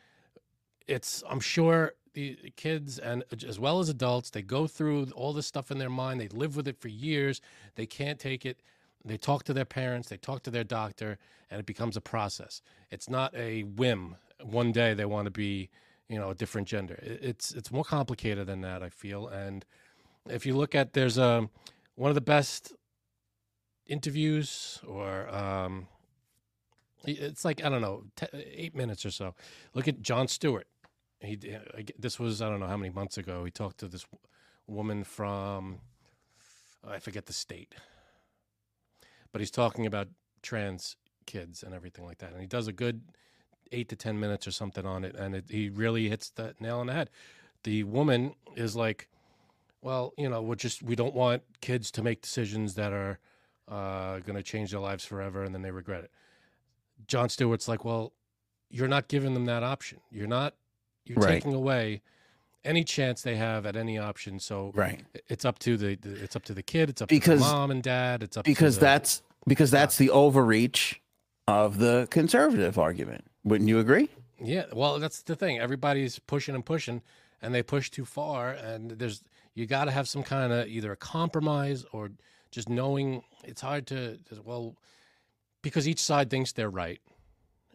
[0.87, 5.45] It's I'm sure the kids and as well as adults, they go through all this
[5.45, 6.19] stuff in their mind.
[6.19, 7.41] They live with it for years.
[7.75, 8.60] They can't take it.
[9.06, 11.17] They talk to their parents, they talk to their doctor,
[11.49, 12.62] and it becomes a process.
[12.89, 14.15] It's not a whim.
[14.43, 15.69] One day they want to be,
[16.10, 16.99] you know, a different gender.
[17.03, 19.27] It's it's more complicated than that, I feel.
[19.27, 19.63] And
[20.27, 21.47] if you look at there's a
[21.95, 22.73] one of the best
[23.88, 25.88] interviews or um
[27.06, 29.34] it's like i don't know te- eight minutes or so
[29.73, 30.67] look at jon stewart
[31.19, 31.38] he
[31.97, 34.06] this was i don't know how many months ago he talked to this
[34.67, 35.80] woman from
[36.88, 37.75] i forget the state
[39.32, 40.08] but he's talking about
[40.41, 43.01] trans kids and everything like that and he does a good
[43.71, 46.80] eight to ten minutes or something on it and it, he really hits the nail
[46.80, 47.10] on the head
[47.63, 49.10] the woman is like
[49.82, 53.19] well, you know, we're just we don't want kids to make decisions that are
[53.67, 56.12] uh, going to change their lives forever and then they regret it.
[57.08, 58.13] Jon Stewart's like, well,
[58.69, 59.99] you're not giving them that option.
[60.12, 60.56] You're not.
[61.07, 61.29] You're Right.
[61.41, 62.01] taking away
[62.63, 64.39] any chance they have at any option.
[64.39, 66.89] So right it's up to the, the it's up to the kid.
[66.89, 68.23] It's up Because- to the mom and dad.
[68.23, 71.01] It's up because to the, that's because that's the overreach
[71.47, 74.09] of the conservative argument wouldn't you agree
[74.41, 75.57] Yeah, well, that's the thing.
[75.59, 77.01] Everybody's pushing and pushing,
[77.41, 78.51] and they push too far.
[78.51, 79.23] And there's
[79.55, 82.11] you got to have some kind of either a compromise or
[82.51, 84.75] just knowing it's hard to well
[85.63, 86.99] because each side thinks they're right,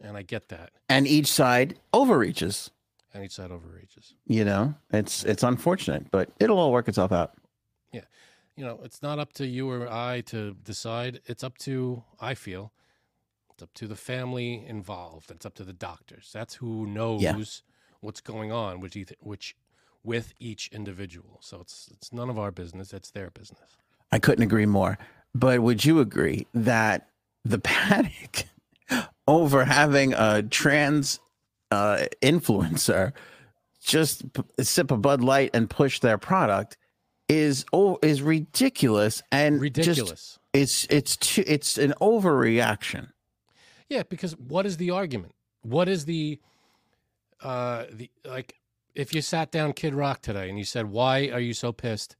[0.01, 2.69] and I get that, and each side overreaches
[3.13, 4.13] and each side overreaches.
[4.27, 7.33] you know it's it's unfortunate but it'll all work itself out
[7.91, 8.01] Yeah,
[8.55, 11.21] You know, it's not up to you or I to decide.
[11.25, 12.71] It's up to I feel.
[13.51, 15.29] It's up to the family involved.
[15.31, 16.29] It's up to the doctors.
[16.33, 17.63] That's who knows
[18.01, 19.55] what's going on, which eith- which
[20.03, 21.37] with each individual.
[21.41, 22.93] So it's it's none of our business.
[22.93, 23.77] It's their business.
[24.11, 24.97] I couldn't agree more.
[25.35, 27.07] But would you agree that
[27.45, 28.45] the panic
[29.27, 31.19] over having a trans
[31.73, 33.11] uh, influencer
[33.81, 34.23] just
[34.61, 36.77] sip a Bud Light and push their product
[37.27, 40.39] is oh is ridiculous and just- Ridiculous.
[40.53, 43.09] it's it's too, it's an overreaction.
[43.89, 45.33] yeah, because what is the argument?
[45.61, 46.39] What is the
[47.41, 48.55] uh the like
[48.95, 52.15] if you sat down Kid Rock today and you said, "Why are you so pissed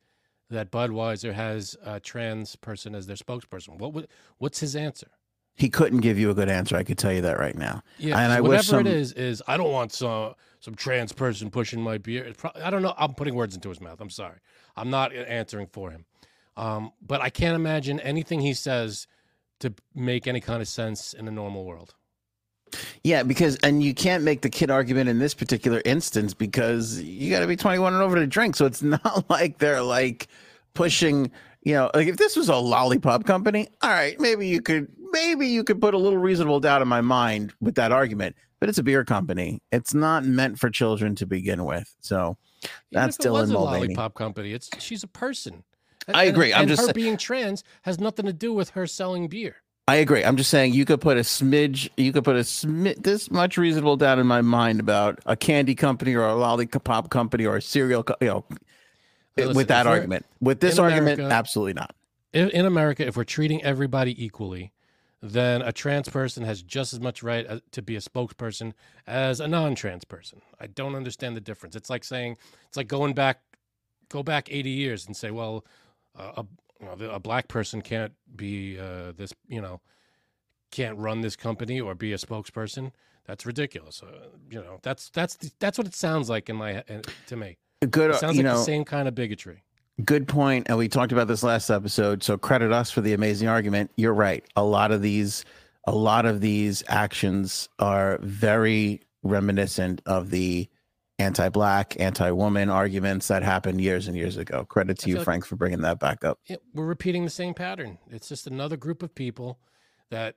[0.50, 5.08] that Budweiser has a trans person as their spokesperson?" What would what's his answer?
[5.56, 6.76] He couldn't give you a good answer.
[6.76, 7.84] I could tell you that right now.
[8.00, 11.12] Yeah, And I wish whatever some- it is, is I don't want some some trans
[11.12, 12.34] person pushing my beer.
[12.56, 12.94] I don't know.
[12.98, 14.00] I'm putting words into his mouth.
[14.00, 14.38] I'm sorry.
[14.78, 16.06] I'm not answering for him.
[16.56, 19.06] Um, but I can't imagine anything he says
[19.60, 21.96] to make any kind of sense in a normal world.
[23.04, 27.30] Yeah, because and you can't make the kid argument in this particular instance because you
[27.30, 28.56] got to be 21 and over to drink.
[28.56, 30.28] So it's not like they're like
[30.74, 31.30] pushing,
[31.64, 35.48] you know, like if this was a lollipop company, all right, maybe you could maybe
[35.48, 38.36] you could put a little reasonable doubt in my mind with that argument.
[38.60, 39.62] But it's a beer company.
[39.72, 41.94] It's not meant for children to begin with.
[42.00, 42.38] So
[42.92, 43.56] That's it a Mulvaney.
[43.88, 44.54] lollipop company.
[44.54, 45.64] It's she's a person.
[46.14, 46.54] I agree.
[46.54, 49.58] I'm and just her sa- being trans has nothing to do with her selling beer.
[49.86, 50.24] I agree.
[50.24, 53.58] I'm just saying you could put a smidge, you could put a smidge, this much
[53.58, 57.62] reasonable doubt in my mind about a candy company or a lollipop company or a
[57.62, 58.56] cereal, co- you know, uh,
[59.36, 60.26] listen, with that argument.
[60.40, 61.94] With this argument, America- absolutely not.
[62.32, 64.72] in America, if we're treating everybody equally,
[65.26, 68.74] then a trans person has just as much right to be a spokesperson
[69.08, 70.42] as a non-trans person.
[70.60, 71.78] I don't understand the difference.
[71.78, 73.40] It's like saying it's like going back,
[74.10, 75.66] go back 80 years and say, well,
[76.20, 76.46] uh, a
[77.10, 79.80] a black person can't be uh, this, you know,
[80.70, 82.92] can't run this company or be a spokesperson.
[83.26, 84.04] That's ridiculous.
[84.04, 87.56] Uh, you know, that's that's that's what it sounds like in my uh, to me.
[87.90, 89.64] Good, It sounds you like know, the same kind of bigotry.
[90.04, 90.68] Good point.
[90.70, 92.24] And we talked about this last episode.
[92.24, 93.92] So credit us for the amazing argument.
[93.96, 94.44] You're right.
[94.56, 95.46] A lot of these,
[95.86, 100.68] a lot of these actions are very reminiscent of the
[101.20, 104.66] anti-black, anti-woman arguments that happened years and years ago.
[104.66, 106.40] Credit to you, like- Frank, for bringing that back up.
[106.48, 108.00] Yeah, we're repeating the same pattern.
[108.10, 109.60] It's just another group of people
[110.10, 110.36] that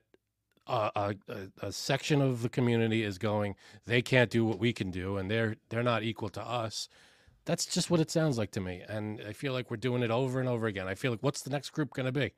[0.67, 3.55] uh, a, a, a section of the community is going.
[3.85, 6.89] They can't do what we can do, and they're they're not equal to us.
[7.47, 10.11] That's just what it sounds like to me, and I feel like we're doing it
[10.11, 10.87] over and over again.
[10.87, 12.33] I feel like what's the next group going to be?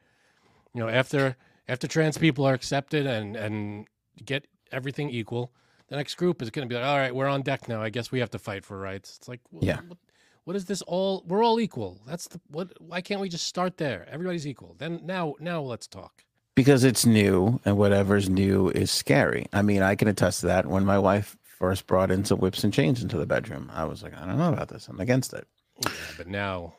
[0.74, 1.36] You know, after
[1.68, 3.88] after trans people are accepted and and
[4.24, 5.52] get everything equal,
[5.88, 7.82] the next group is going to be like, all right, we're on deck now.
[7.82, 9.18] I guess we have to fight for rights.
[9.18, 9.80] It's like, wh- Yeah.
[9.88, 9.98] What,
[10.46, 11.24] what is this all?
[11.28, 12.00] We're all equal.
[12.08, 12.72] That's the what?
[12.80, 14.08] Why can't we just start there?
[14.12, 14.76] Everybody's equal.
[14.78, 16.24] Then now, now let's talk.
[16.56, 19.48] because it's new and whatever's new is scary.
[19.54, 20.66] I mean, I can attest to that.
[20.68, 24.02] When my wife first brought in some whips and chains into the bedroom, I was
[24.02, 24.88] like, I don't know about this.
[24.88, 25.48] I'm against it.
[25.84, 26.74] Yeah, but now,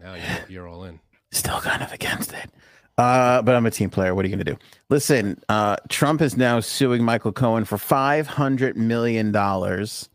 [0.00, 1.00] now you're, you're all in.
[1.32, 2.50] Still kind of against it.
[2.98, 4.14] Uh, but I'm a team player.
[4.14, 4.58] What are you going to do?
[4.88, 10.08] Listen, uh, Trump is now suing Michael Cohen for $500 million, Gotta his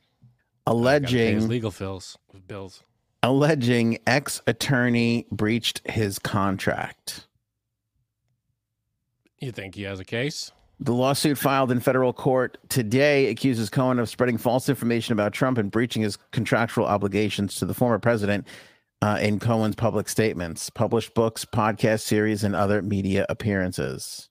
[0.68, 2.18] alleging, legal bills.
[2.48, 2.84] Bills.
[3.24, 7.28] alleging ex attorney breached his contract.
[9.40, 10.52] You think he has a case?
[10.80, 15.58] The lawsuit filed in federal court today accuses Cohen of spreading false information about Trump
[15.58, 18.46] and breaching his contractual obligations to the former president
[19.02, 24.30] uh, in Cohen's public statements, published books, podcast series, and other media appearances.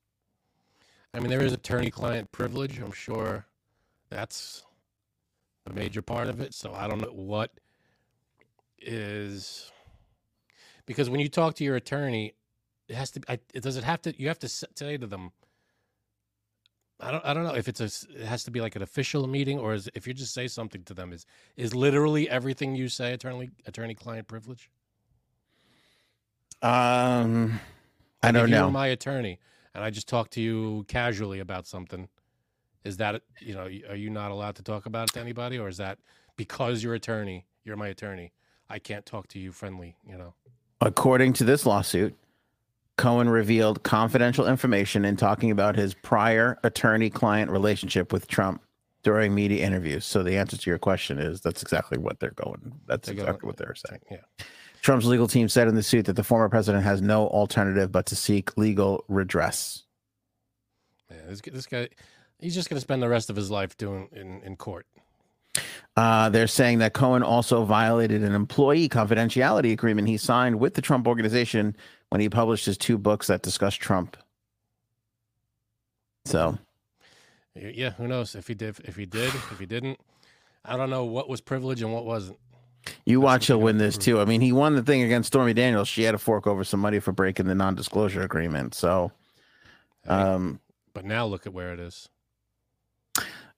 [1.15, 2.79] I mean, there is attorney-client privilege.
[2.79, 3.47] I'm sure
[4.11, 4.65] that's
[5.67, 6.53] a major part of it.
[6.53, 7.53] So I don't know what
[8.79, 9.71] is
[10.85, 12.35] because when you talk to your attorney,
[12.89, 13.23] it has to.
[13.29, 14.21] I, does it have to?
[14.21, 15.31] You have to say to them.
[17.01, 17.25] I don't.
[17.25, 17.85] I don't know if it's a.
[17.85, 20.85] It has to be like an official meeting, or is if you just say something
[20.85, 21.27] to them is
[21.57, 24.71] is literally everything you say attorney attorney-client privilege.
[26.63, 27.61] Um,
[28.23, 28.71] I don't if you were know.
[28.71, 29.41] my attorney,
[29.75, 32.09] and I just talked to you casually about something.
[32.85, 33.69] Is that you know?
[33.89, 35.99] Are you not allowed to talk about it to anybody, or is that
[36.37, 38.33] because you're attorney, you're my attorney,
[38.71, 39.97] I can't talk to you friendly?
[40.09, 40.35] You know.
[40.81, 42.17] According to this lawsuit,
[42.97, 48.63] Cohen revealed confidential information in talking about his prior attorney client relationship with Trump
[49.03, 50.05] during media interviews.
[50.05, 52.73] So the answer to your question is that's exactly what they're going.
[52.87, 54.01] That's They're exactly going- what they're saying.
[54.11, 54.45] Yeah.
[54.81, 58.07] Trump's legal team said in the suit that the former president has no alternative but
[58.07, 59.83] to seek legal redress.
[61.11, 61.17] Yeah.
[61.29, 61.89] This, this guy,
[62.39, 64.87] he's just going to spend the rest of his life doing in in court.
[65.97, 70.83] Uh, they're saying that Cohen also violated an employee confidentiality agreement he signed with the
[70.83, 71.77] Trump organization
[72.11, 74.17] when he published his two books that discuss Trump.
[76.25, 76.59] So
[77.55, 77.91] Yeah.
[77.91, 78.79] Who knows if he did?
[78.85, 79.35] If he did?
[79.35, 79.99] If he didn't?
[80.65, 82.39] I don't know what was privilege and what wasn't.
[83.05, 84.21] you That's watch he'll win this too.
[84.21, 85.89] I mean, he won the thing against Stormy Daniels.
[85.89, 88.75] She had to fork over some money for breaking the non-disclosure agreement.
[88.75, 89.13] So,
[90.07, 90.61] um,
[90.95, 92.09] but now look at where it is.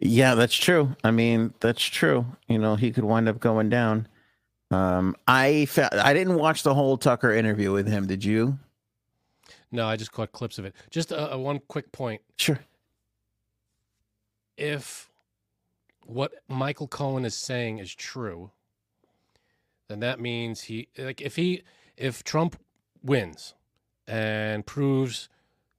[0.01, 0.97] yeah, that's true.
[1.05, 2.27] I mean, that's true.
[2.49, 4.09] You know, he could wind up going down.
[4.71, 8.07] Um, I fe- I didn't watch the whole Tucker interview with him.
[8.07, 8.59] Did you?
[9.71, 10.75] No, I just caught clips of it.
[10.91, 12.21] Just a, a one quick point.
[12.37, 12.59] Sure.
[14.57, 15.11] if
[16.05, 18.51] what Michael Cohen is saying is true,
[19.89, 21.63] then that means he like if he
[21.97, 22.59] if Trump
[23.03, 23.55] wins
[24.07, 25.29] and proves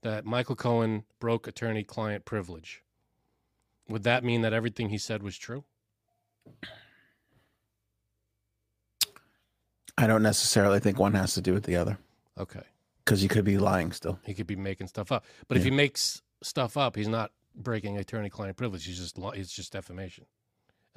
[0.04, 2.84] that Michael Cohen broke attorney-client privilege,
[3.90, 5.64] would that mean that everything he said was true?
[9.98, 11.98] I don't necessarily think one has to do with the other
[12.38, 12.62] Okay,
[13.04, 14.20] because you could be lying still.
[14.24, 17.98] he could be making stuff up, but if he makes stuff up, he's not breaking
[17.98, 18.86] attorney-client privilege.
[18.86, 20.26] He's just it's just defamation.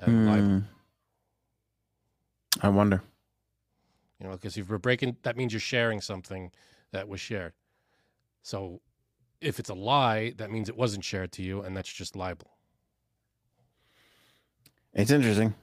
[0.04, 0.58] Hmm.
[2.62, 3.02] I wonder.
[4.18, 6.50] You know, because if we're breaking, that means you're sharing something
[6.92, 7.54] that was shared.
[8.42, 8.80] So
[9.40, 12.50] if it's a lie, that means it wasn't shared to you, and that's just libel.
[14.92, 15.54] It's interesting.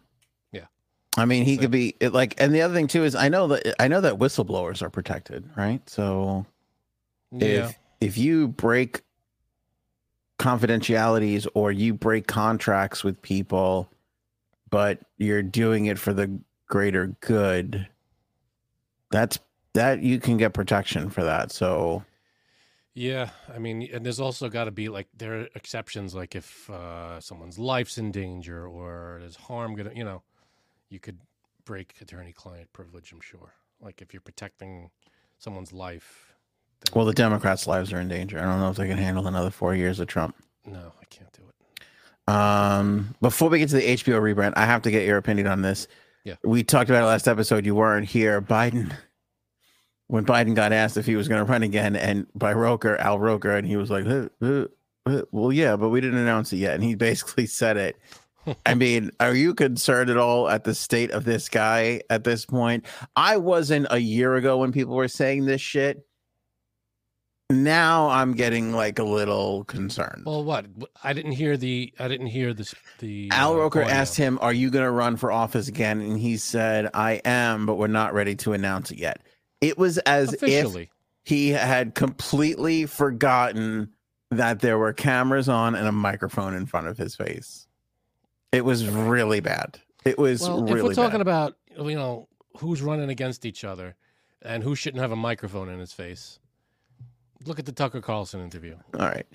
[1.18, 3.28] I mean, he So- could be it, like, and the other thing too is I
[3.28, 5.88] know that I know that whistleblowers are protected, right?
[5.90, 6.46] So
[7.32, 7.68] Yeah.
[7.70, 9.02] if if you break
[10.38, 13.90] confidentialities or you break contracts with people,
[14.70, 17.88] but you're doing it for the greater good,
[19.10, 19.40] that's
[19.74, 21.52] that you can get protection for that.
[21.52, 22.04] So
[22.94, 26.70] Yeah, I mean, and there's also got to be like there are exceptions, like if
[26.70, 30.22] uh, someone's life's in danger or there's harm gonna, you know,
[30.90, 31.20] you could
[31.66, 33.12] break attorney-client privilege.
[33.12, 34.90] I'm sure, like if you're protecting
[35.38, 36.34] someone's life.
[36.94, 38.40] Well, the Democrats' lives are in danger.
[38.40, 40.36] I don't know if they can handle another four years of Trump.
[40.66, 42.34] no, I can't do it.
[42.34, 45.62] Um, before we get to the HBO rebrand, I have to get your opinion on
[45.62, 45.88] this.
[46.24, 46.36] Yeah.
[46.44, 47.66] We talked about it last episode.
[47.66, 48.42] You weren't here.
[48.42, 48.92] Biden,
[50.08, 53.18] when Biden got asked if he was going to run again, and by Roker, Al
[53.18, 56.76] Roker, and he was like, "Uh, uh, "Well, yeah, but we didn't announce it yet."
[56.76, 57.96] And he basically said it.
[58.66, 62.46] I mean, are you concerned at all at the state of this guy at this
[62.46, 62.86] point?
[63.16, 66.06] I wasn't a year ago when people were saying this shit.
[67.50, 70.24] Now I'm getting like a little concerned.
[70.26, 70.66] Well, what?
[71.02, 71.94] I didn't hear the.
[71.98, 72.76] I didn't hear this.
[73.00, 73.94] The Al uh, Roker audio.
[73.94, 76.02] asked him, Are you going to run for office again?
[76.02, 79.22] And he said, I am, but we're not ready to announce it yet.
[79.62, 80.90] It was as if
[81.24, 83.94] he had completely forgotten
[84.32, 87.67] that there were cameras on and a microphone in front of his face.
[88.52, 89.80] It was really bad.
[90.06, 91.22] It was Well, really if we're talking bad.
[91.22, 92.28] about you know
[92.58, 93.96] who's running against each other
[94.42, 96.40] and who shouldn't have a microphone in his face,
[97.46, 98.76] look at the Tucker Carlson interview.
[98.98, 99.26] All right.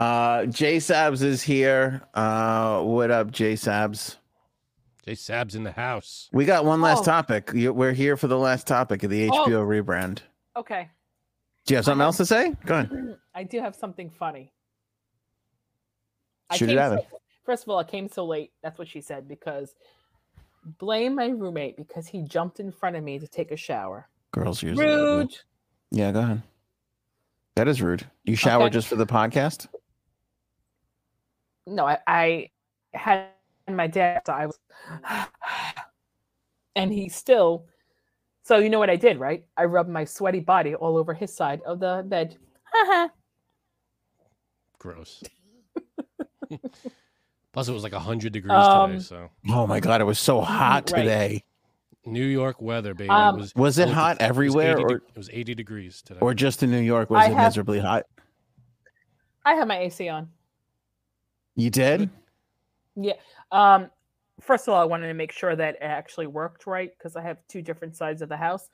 [0.00, 2.02] Uh, Jay Sabs is here.
[2.12, 4.16] Uh, what up, Jay Sabs?
[5.06, 6.28] Jay Sab's in the house.
[6.32, 7.04] We got one last Oh.
[7.04, 7.52] topic.
[7.54, 9.44] We're here for the last topic of the Oh.
[9.46, 10.18] HBO rebrand.
[10.56, 10.90] Okay.
[11.66, 12.52] Do you have something else to say?
[12.64, 13.16] Go ahead.
[13.34, 14.52] I do have something funny.
[16.50, 17.04] I Shoot it came at so- him.
[17.46, 18.50] First of all, I came so late.
[18.62, 19.76] That's what she said because
[20.78, 24.08] blame my roommate because he jumped in front of me to take a shower.
[24.32, 24.84] Girls usually.
[24.84, 25.16] do.
[25.18, 25.38] Rude.
[25.92, 26.42] Yeah, go ahead.
[27.54, 28.04] That is rude.
[28.24, 28.72] You shower Okay.
[28.72, 29.68] just for the podcast?
[31.68, 32.50] No, I, I
[32.92, 33.28] had
[33.70, 34.22] my dad.
[34.26, 34.58] So I was,
[36.76, 37.66] and he still.
[38.42, 39.44] So you know what I did, right?
[39.56, 42.36] I rubbed my sweaty body all over his side of the bed.
[44.78, 45.22] Gross.
[47.56, 49.02] Plus, it was like hundred degrees Um, today.
[49.02, 51.00] So Oh my god, it was so hot Right.
[51.04, 51.44] today.
[52.04, 53.08] New York weather, baby.
[53.08, 55.16] Um, it was, Was it looked hot at- it was everywhere 80 de- or it
[55.16, 56.20] was eighty degrees today.
[56.20, 58.04] or just in New York was I it have- miserably hot?
[59.46, 60.28] I have my AC on.
[61.54, 62.10] You did?
[62.94, 63.14] Yeah.
[63.50, 63.90] Um,
[64.42, 67.22] first of all, I wanted to make sure that it actually worked right because I
[67.22, 68.68] have two different sides of the house,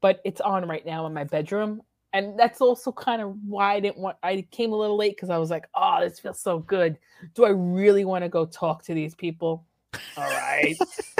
[0.00, 1.80] but it's on right now in my bedroom.
[2.16, 5.28] And that's also kind of why I didn't want, I came a little late because
[5.28, 6.96] I was like, oh, this feels so good.
[7.34, 9.66] Do I really want to go talk to these people?
[10.16, 10.74] All right.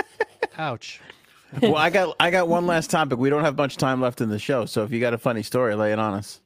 [0.57, 1.03] Ouch.
[1.61, 3.19] well, I got I got one last topic.
[3.19, 5.43] We don't have much time left in the show, so if you got a funny
[5.43, 6.41] story, lay it on us.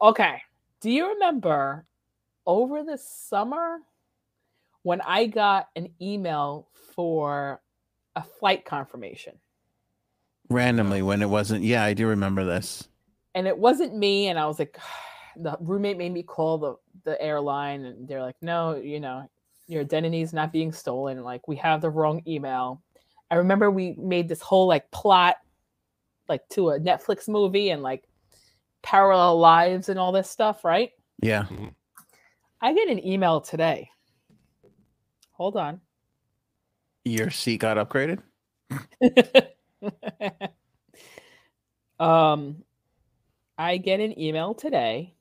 [0.00, 0.40] okay.
[0.80, 1.84] Do you remember
[2.46, 3.80] over the summer
[4.82, 7.60] when I got an email for
[8.16, 9.34] a flight confirmation?
[10.48, 11.64] Randomly when it wasn't.
[11.64, 12.88] Yeah, I do remember this.
[13.34, 14.78] And it wasn't me and i was like
[15.36, 16.74] the roommate made me call the
[17.04, 19.28] the airline and they're like no you know
[19.66, 22.82] your identity is not being stolen like we have the wrong email.
[23.30, 25.36] I remember we made this whole like plot
[26.28, 28.04] like to a netflix movie and like
[28.82, 30.90] parallel lives and all this stuff right?
[31.22, 31.46] Yeah.
[32.60, 33.90] i get an email today.
[35.32, 35.80] Hold on.
[37.04, 38.20] Your seat got upgraded?
[41.98, 42.62] um,
[43.56, 45.14] I get an email today.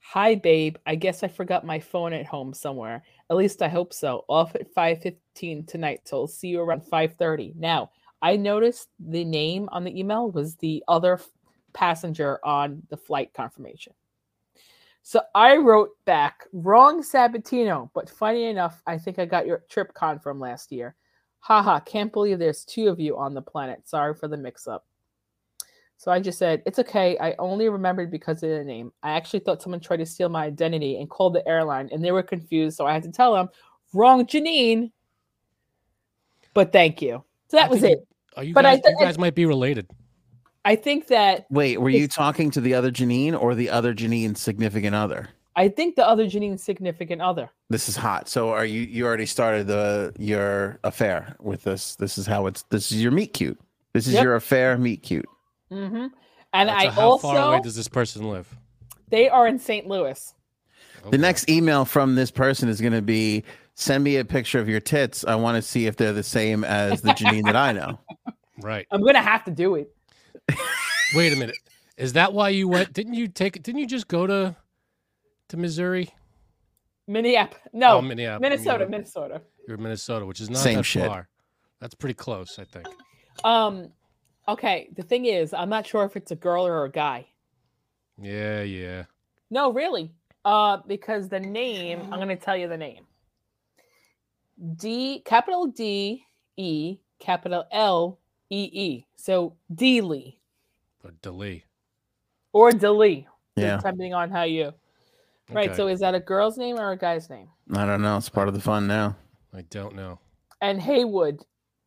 [0.00, 0.76] Hi, babe.
[0.86, 3.02] I guess I forgot my phone at home somewhere.
[3.30, 4.24] At least I hope so.
[4.28, 7.54] Off at five fifteen tonight, so I'll see you around five thirty.
[7.56, 7.90] Now,
[8.22, 11.20] I noticed the name on the email was the other
[11.72, 13.92] passenger on the flight confirmation.
[15.02, 19.92] So I wrote back, wrong Sabatino, but funny enough, I think I got your trip
[19.92, 20.96] con from last year.
[21.40, 23.86] Haha, can't believe there's two of you on the planet.
[23.86, 24.86] Sorry for the mix up.
[25.96, 27.16] So I just said, it's okay.
[27.18, 28.92] I only remembered because of the name.
[29.02, 32.12] I actually thought someone tried to steal my identity and called the airline, and they
[32.12, 32.76] were confused.
[32.76, 33.48] So I had to tell them,
[33.92, 34.90] wrong Janine.
[36.52, 37.24] But thank you.
[37.48, 38.08] So that I was think it.
[38.36, 38.82] Are uh, you But I guys?
[38.84, 39.88] th- you guys might be related.
[40.64, 44.40] I think that Wait, were you talking to the other Janine or the other Janine's
[44.40, 45.28] significant other?
[45.56, 47.50] I think the other Janine's significant other.
[47.70, 48.28] This is hot.
[48.28, 51.96] So are you you already started the your affair with this?
[51.96, 53.60] This is how it's this is your meet cute.
[53.92, 54.22] This is Yep.
[54.24, 55.28] your affair meet cute.
[55.70, 56.06] Hmm
[56.52, 58.54] And So I how also far away does this person live?
[59.08, 59.86] they are in St.
[59.86, 60.34] Louis.
[61.10, 63.44] The next email from this person is going to be
[63.74, 65.24] send me a picture of your tits.
[65.24, 67.98] I want to see if they're the same as the Janine that I know.
[68.62, 68.86] right.
[68.90, 69.94] I'm gonna have to do it.
[71.14, 71.56] Wait a minute.
[71.96, 72.92] Is that why you went?
[72.92, 73.62] Didn't you take?
[73.62, 74.56] Didn't you just go to
[75.48, 76.10] to Missouri?
[77.06, 77.60] Minneapolis.
[77.72, 78.40] No, oh, Minneapolis.
[78.40, 79.42] Minnesota, Minnesota.
[79.68, 81.06] you're Minnesota, which is not Same that shit.
[81.06, 81.28] far.
[81.80, 82.86] That's pretty close, I think.
[83.44, 83.90] Um,
[84.48, 84.88] okay.
[84.96, 87.26] The thing is, I'm not sure if it's a girl or a guy.
[88.20, 89.04] Yeah, yeah.
[89.50, 90.12] No, really.
[90.44, 93.06] Uh, because the name, I'm going to tell you the name.
[94.76, 96.24] D, capital D,
[96.56, 98.18] E, capital L,
[98.50, 99.06] E, E.
[99.16, 100.38] So D Lee
[101.02, 101.62] But Dali.
[102.52, 103.26] or Delee,
[103.56, 103.76] Yeah.
[103.76, 104.72] depending on how you.
[105.50, 105.68] Right.
[105.70, 105.76] Okay.
[105.76, 107.48] So is that a girl's name or a guy's name?
[107.74, 108.16] I don't know.
[108.16, 109.16] It's part of the fun now.
[109.52, 110.18] I don't know.
[110.60, 111.44] And Haywood,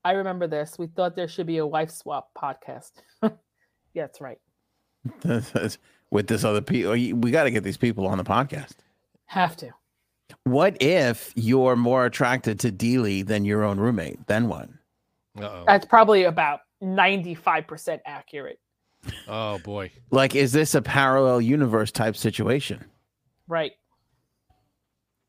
[0.08, 0.80] I remember this.
[0.80, 2.91] We thought there should be a wife swap podcast.
[3.22, 3.30] yeah,
[3.93, 4.38] that's right.
[6.12, 8.76] With this other people, we got to get these people on the podcast.
[9.26, 9.72] Have to.
[10.45, 14.28] What if you're more attracted to Dealey than your own roommate?
[14.28, 14.70] Then what?
[15.38, 15.66] Uh-oh.
[15.68, 18.62] That's probably about 95% accurate.
[19.28, 19.91] Oh boy.
[20.10, 22.86] Like, is this a parallel universe type situation?
[23.49, 23.74] Right.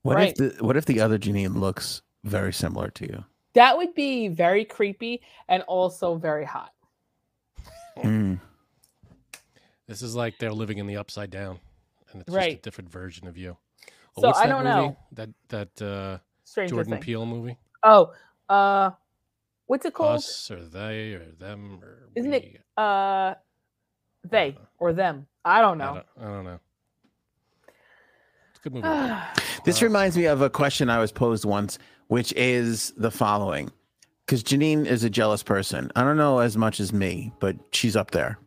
[0.03, 0.29] What Right.
[0.29, 3.25] if the what if the other Janine looks very similar to you?
[3.59, 6.73] That would be very creepy and also very hot.
[7.99, 8.39] Mm.
[9.89, 11.59] This is like they're living in the upside down,
[12.13, 13.57] and it's just a different version of you.
[14.17, 14.77] Oh, So what's I that don't movie?
[14.77, 14.97] know.
[15.13, 17.01] That that uh, Stranger Jordan thing.
[17.03, 17.59] Peele movie.
[17.83, 18.13] Oh,
[18.49, 18.91] uh,
[19.67, 20.19] what's it called?
[20.19, 22.61] Us or they or them or Isn't it?
[22.77, 23.35] Uh,
[24.23, 25.27] they or them.
[25.45, 25.95] I don't I know.
[25.95, 26.61] don't, I don't know.
[28.51, 28.89] It's a good movie.
[29.65, 31.79] This reminds me of a question I was posed once,
[32.09, 33.71] which is the following.
[34.27, 35.91] Because Janine is a jealous person.
[35.97, 38.39] I don't know as much as me, but she's up there.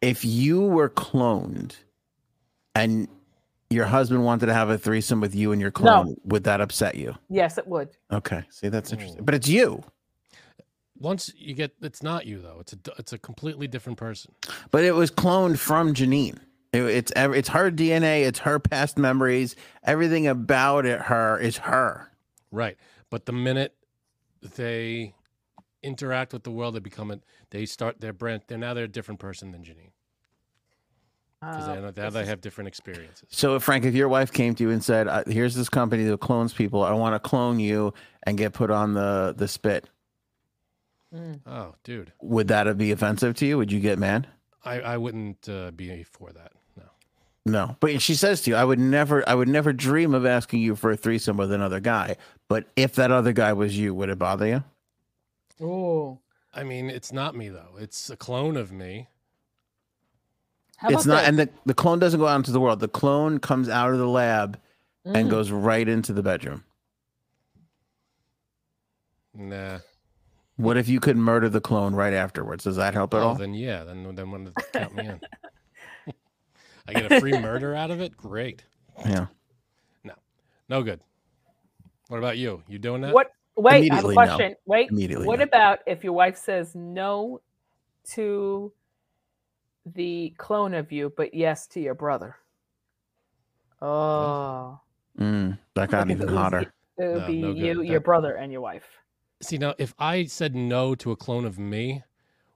[0.00, 1.74] If you were cloned
[2.74, 3.08] and
[3.68, 6.94] your husband wanted to have a threesome with you and your clone, would that upset
[6.94, 7.14] you?
[7.28, 7.88] yes, it would.
[8.12, 8.44] Okay.
[8.50, 9.22] See, that's interesting.
[9.22, 9.26] Mm.
[9.26, 9.82] But it's you.
[10.98, 12.58] Once you get, it's not you though.
[12.60, 14.32] It's a, it's a completely different person.
[14.70, 16.38] But it was cloned from Janine.
[16.72, 18.26] It- it's ev- it's her DNA.
[18.26, 19.56] It's her past memories.
[19.82, 22.09] Everything about it, her is her.
[22.50, 22.76] Right.
[23.10, 23.74] But the minute
[24.56, 25.14] they
[25.82, 27.22] interact with the world, they become it.
[27.50, 28.42] They start their brand.
[28.46, 29.92] They're now they're a different person than Janine
[31.40, 33.26] because Uh, they, they have different experiences.
[33.30, 36.20] So, Frank, if your wife came to you and said, uh, "Here's this company that
[36.20, 36.82] clones people.
[36.82, 37.94] I want to clone you
[38.24, 39.88] and get put on the the spit,"
[41.14, 41.40] Mm.
[41.44, 43.58] Oh, dude, would that be offensive to you?
[43.58, 44.28] Would you get mad?
[44.64, 46.52] I I wouldn't uh, be for that.
[46.76, 46.84] No.
[47.46, 50.60] No, but she says to you, "I would never, I would never dream of asking
[50.60, 52.16] you for a threesome with another guy.
[52.50, 54.64] But if that other guy was you, would it bother you?"
[55.62, 56.18] Oh,
[56.52, 57.76] I mean, it's not me though.
[57.78, 59.08] It's a clone of me.
[60.78, 61.28] how it's not, this?
[61.28, 62.80] and the the clone doesn't go out into the world.
[62.80, 64.58] The clone comes out of the lab
[65.04, 65.30] and Mm.
[65.30, 66.64] goes right into the bedroom.
[69.34, 69.78] Nah.
[70.56, 72.64] What if you could murder the clone right afterwards?
[72.64, 73.34] Does that help at Oh, all?
[73.36, 73.84] then yeah.
[73.84, 75.20] Then then when count me in.
[76.88, 78.16] I get a free murder out of it.
[78.16, 78.64] Great.
[79.06, 79.26] Yeah.
[80.02, 80.14] No,
[80.68, 81.00] no good.
[82.10, 82.60] What about you?
[82.66, 83.14] You doing that?
[83.14, 83.30] What?
[83.56, 84.24] Wait, I have a Immediately, no.
[84.26, 84.56] question.
[84.66, 85.44] Wait, Immediately, what no.
[85.44, 87.40] about if your wife says no
[88.14, 88.72] to
[89.86, 92.36] the clone of you, but yes to your brother?
[93.80, 94.80] Oh,
[95.18, 96.72] Mm, that got even hotter.
[96.98, 97.56] It would No, be no good.
[97.58, 98.88] you, your That- brother, and your wife.
[99.42, 102.02] See now, if I said no to a clone of me,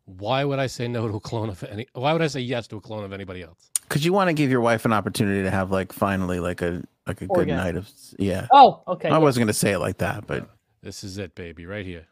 [0.06, 1.86] why would I say no to a clone of any?
[1.94, 3.70] Why would I say yes to a clone of anybody else?
[3.82, 6.82] Because you want to give your wife an opportunity to have like finally like a
[7.06, 7.88] like a good night of
[8.18, 8.46] yeah.
[8.52, 9.08] Oh, okay.
[9.08, 9.18] I yeah.
[9.18, 10.48] wasn't gonna say it like that, but
[10.82, 12.06] This is it, baby, right here.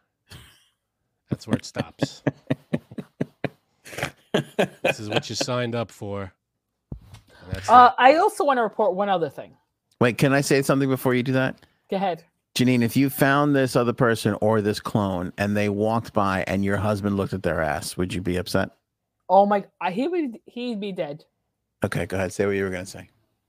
[1.30, 2.22] That's where it stops.
[4.82, 6.32] this is what you signed up for.
[7.68, 7.90] Uh.
[7.99, 9.57] I also want to report one other thing.
[10.01, 11.64] wait, can I say something before you do that?
[11.90, 12.24] Go ahead.
[12.55, 16.62] Janine, if you found this other person or this clone and they walked by and
[16.64, 18.70] your husband looked at their ass, would you be upset?
[19.30, 21.24] Oh my, he would he'd be dead.
[21.82, 22.32] Okay, go ahead.
[22.32, 23.09] Say what you were gonna say.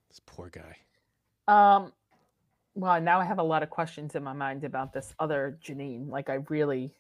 [0.09, 0.77] This poor guy.
[1.47, 1.91] Um,
[2.75, 6.09] well, now I have a lot of questions in my mind about this other Janine.
[6.09, 6.93] Like, I really,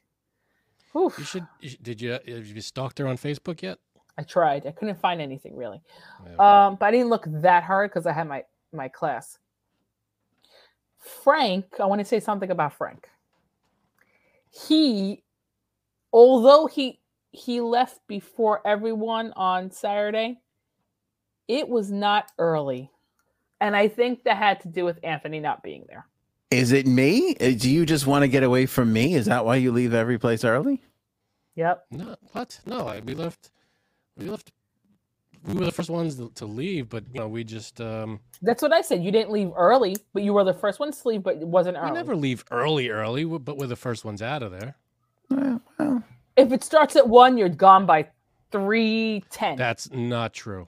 [0.95, 1.47] Oof, You should.
[1.81, 3.79] Did you have you stalked her on Facebook yet?
[4.17, 4.67] I tried.
[4.67, 5.81] I couldn't find anything really.
[6.25, 6.67] Yeah.
[6.67, 9.39] Um, but I didn't look that hard because I had my my class.
[10.99, 13.09] Frank, I want to say something about Frank.
[14.51, 15.23] He,
[16.13, 16.99] although he
[17.31, 20.39] he left before everyone on Saturday,
[21.47, 22.91] it was not early,
[23.63, 26.05] and I think that had to do with Anthony not being there.
[26.51, 27.33] Is it me?
[27.39, 29.15] Uh, Do you just want to get away from me?
[29.15, 30.81] Is that why you leave every place early?
[31.55, 31.85] Yep.
[31.91, 32.59] No, what?
[32.65, 33.51] No, I, we left.
[34.17, 34.51] We left.
[35.47, 38.61] We were the first ones to, to leave, but you know, we just um, That's
[38.61, 39.01] what I said.
[39.01, 41.77] You didn't leave early, but you were the first ones to leave, but it wasn't
[41.77, 41.91] early.
[41.91, 44.75] we never leave early, early, but we're the first ones out of there.
[45.31, 46.03] Uh, well,
[46.35, 48.07] If it starts at one, you're gone by
[48.51, 49.57] three ten.
[49.57, 50.67] That's not true.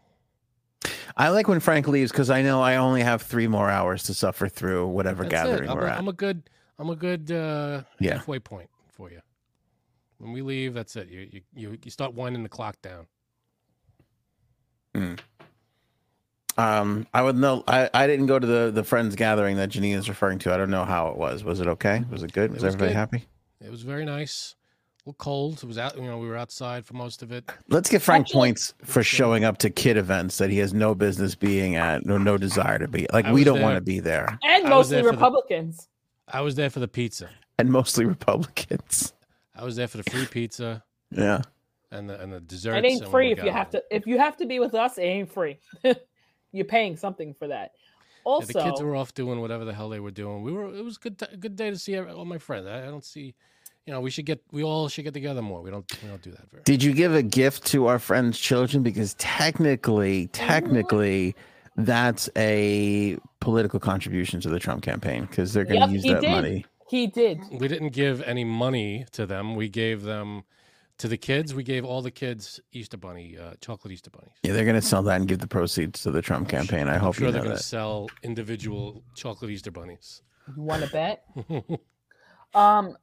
[1.18, 4.13] I like when Frank leaves because I know I only have three more hours to
[4.13, 5.70] suffer through whatever That's gathering.
[5.70, 5.97] I'm, we're a, at.
[5.97, 6.49] I'm a good.
[6.78, 8.16] I'm a good uh, Yeah.
[8.16, 9.22] halfway point for you.
[10.18, 11.07] When we leave, that's it.
[11.09, 13.07] You you you, start winding the clock down.
[16.57, 17.63] Um, I would know.
[17.68, 20.53] I, I didn't go to the the friends gathering that Janine is referring to.
[20.53, 21.43] I don't know how it was.
[21.43, 22.03] Was it okay?
[22.09, 22.51] Was it good?
[22.51, 22.97] Was, was everybody good.
[22.97, 23.26] happy?
[23.61, 24.55] It was very nice.
[25.06, 25.60] A little cold.
[25.62, 25.95] It was out.
[25.95, 27.47] You know, we were outside for most of it.
[27.68, 30.95] Let's give Frank Actually- points for showing up to kid events that he has no
[30.95, 33.06] business being at, no no desire to be.
[33.14, 35.89] Like I we don't want to be there, And I mostly there for the- Republicans.
[36.28, 37.30] I was there for the pizza.
[37.60, 39.14] and mostly Republicans.
[39.56, 41.41] I was there for the free pizza Yeah.
[41.91, 42.80] and the and the desserts.
[42.80, 43.72] It ain't free if you have it.
[43.89, 43.95] to.
[43.95, 45.60] If you have to be with us, it ain't free.
[46.51, 47.74] You're paying something for that.
[47.76, 50.41] Yeah, Also, the kids were off doing whatever the hell they were doing.
[50.41, 50.74] We were.
[50.74, 51.20] It was a good.
[51.20, 52.66] T- good day to see all my friends.
[52.66, 53.36] I, I don't see.
[53.86, 54.42] You know, we should get.
[54.52, 55.62] We all should get together more.
[55.62, 55.86] We don't.
[56.02, 56.64] We don't do that very.
[56.64, 58.82] Did you give a gift to our friends' children?
[58.82, 61.36] Because technically, technically,
[61.76, 66.22] that's a political contribution to the Trump campaign because they're going to Yep, use that
[66.22, 66.32] did.
[66.32, 66.66] money.
[66.90, 67.40] he did.
[67.52, 69.56] We didn't give any money to them.
[69.56, 70.46] We gave them
[70.98, 71.54] to the kids.
[71.54, 74.32] We gave all the kids Easter bunny, uh, chocolate Easter bunnies.
[74.42, 76.88] Yeah, they're going to sell that and give the proceeds to the Trump campaign.
[76.88, 80.24] I hope I'm hope sure you they're going to sell individual chocolate Easter bunnies.
[80.56, 81.24] You want to bet?
[82.54, 82.96] Um,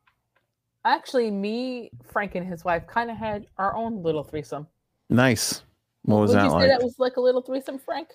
[0.85, 4.67] actually, me, Frank, and his wife kind of had our own little threesome.
[5.11, 5.63] Nice.
[6.03, 6.69] What was Would that you say like?
[6.69, 8.09] that was like a little threesome, Frank?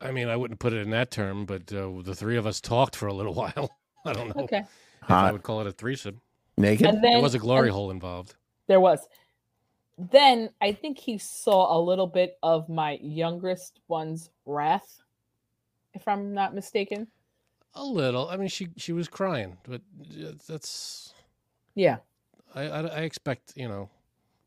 [0.00, 2.60] I mean, I wouldn't put it in that term, but uh, the three of us
[2.60, 3.70] talked for a little while.
[4.04, 4.58] I don't know Okay.
[5.02, 6.20] if I would call it a threesome.
[6.56, 6.86] Naked?
[6.86, 8.34] And then There was a glory hole involved.
[8.66, 9.06] There was.
[9.98, 15.02] Then I think he saw a little bit of my youngest one's wrath,
[15.94, 17.08] if I'm not mistaken.
[17.74, 18.28] A little.
[18.28, 19.82] I mean, she she was crying, but
[20.48, 21.12] that's
[21.78, 21.98] Yeah.
[22.56, 23.88] I, I, I expect you know,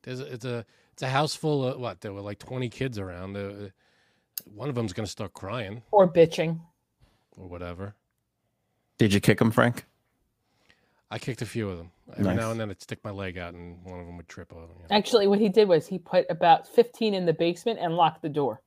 [0.03, 2.99] there's a, it's a it's a house full of what there were like twenty kids
[2.99, 3.37] around.
[3.37, 3.69] Uh,
[4.53, 6.59] one of them's gonna start crying Or bitching.
[7.37, 7.95] or whatever.
[8.97, 9.85] Did you kick him, Frank?
[11.09, 11.91] I kicked a few of them.
[12.11, 12.37] Every Nice.
[12.37, 14.63] now and then I'd stick my leg out and one of them would trip over.
[14.63, 14.95] You know.
[14.95, 18.29] Actually, what he did was he put about 15 in the basement and locked the
[18.29, 18.61] door.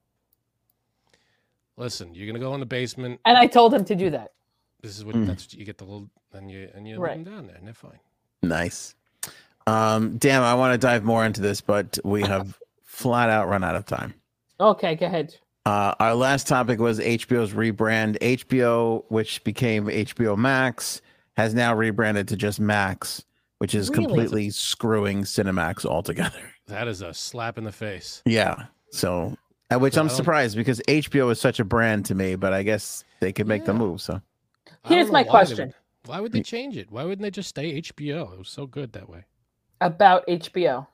[1.76, 3.20] Listen, you're gonna go in the basement.
[3.26, 4.32] And I told him to do that.
[4.80, 5.26] This is what Mm.
[5.26, 7.22] that's what you get the little and you and you Right.
[7.22, 7.98] them down there and they're fine.
[8.48, 8.94] Nice.
[9.66, 13.64] Um, damn, I want to dive more into this, but we have flat out run
[13.64, 14.14] out of time.
[14.60, 15.34] Okay, go ahead.
[15.66, 18.18] Uh, our last topic was HBO's rebrand.
[18.20, 21.00] HBO, which became HBO Max,
[21.38, 23.24] has now rebranded to just Max,
[23.58, 24.04] which is Really?
[24.04, 26.38] completely screwing Cinemax altogether.
[26.66, 28.22] That is a slap in the face.
[28.24, 28.56] Yeah.
[28.90, 29.36] So,
[29.68, 32.62] at which So I'm surprised because HBO is such a brand to me, but I
[32.62, 34.00] guess they could make the move.
[34.00, 34.22] So,
[34.86, 35.74] Here's my why they question.
[36.04, 36.44] Would- Why would they mm.
[36.46, 36.90] change it?
[36.90, 38.32] Why wouldn't they just stay HBO?
[38.32, 39.24] It was so good that way.
[39.80, 40.86] About HBO.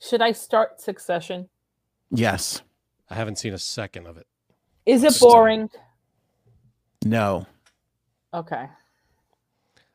[0.00, 1.48] Should I start Succession?
[2.10, 2.62] yes,
[3.10, 4.26] I haven't seen a second of it.
[4.86, 5.30] Is it Still.
[5.30, 5.70] boring?
[7.04, 7.46] no,
[8.32, 8.66] Okay.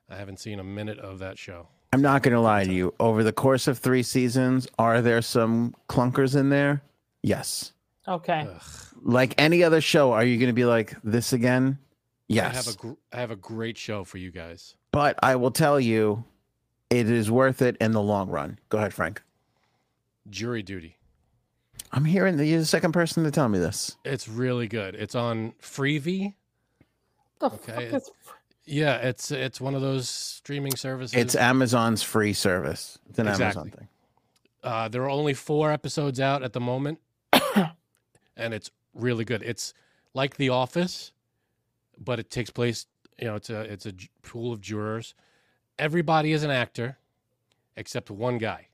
[0.10, 1.68] I haven't seen a minute of that show.
[1.94, 2.94] I'm not going to lie to you.
[3.00, 6.82] Over the course of three seasons, are there some clunkers in there?
[7.22, 7.74] Yes.
[8.08, 8.48] Okay.
[8.50, 8.62] Ugh.
[9.04, 11.78] Like any other show, are you going to be like this again?
[12.30, 12.54] Yes.
[12.54, 14.76] I have a gr- I have a great show for you guys.
[14.92, 16.24] but I will tell you,
[16.90, 18.60] it is worth it in the long run.
[18.70, 19.22] Go ahead, Frank.
[20.30, 20.96] Jury Duty.
[21.92, 23.98] I'm hearing that you're the second person to tell me this.
[24.06, 24.94] It's really good.
[24.96, 26.36] It's on Freevee.
[27.40, 28.12] The Okay, fuck is
[28.66, 31.16] Yeah, it's it's one of those streaming services.
[31.18, 33.00] It's Amazon's free service.
[33.10, 33.88] It's an Amazon thing.
[34.64, 37.00] Uh, there are only four episodes out at the moment,
[38.38, 39.42] and it's really good.
[39.42, 39.74] It's
[40.14, 41.12] like The Office,
[42.04, 42.86] but it takes place.
[43.20, 45.14] You know, it's a it's a pool of jurors.
[45.78, 46.98] Everybody is an actor,
[47.76, 48.68] except one guy.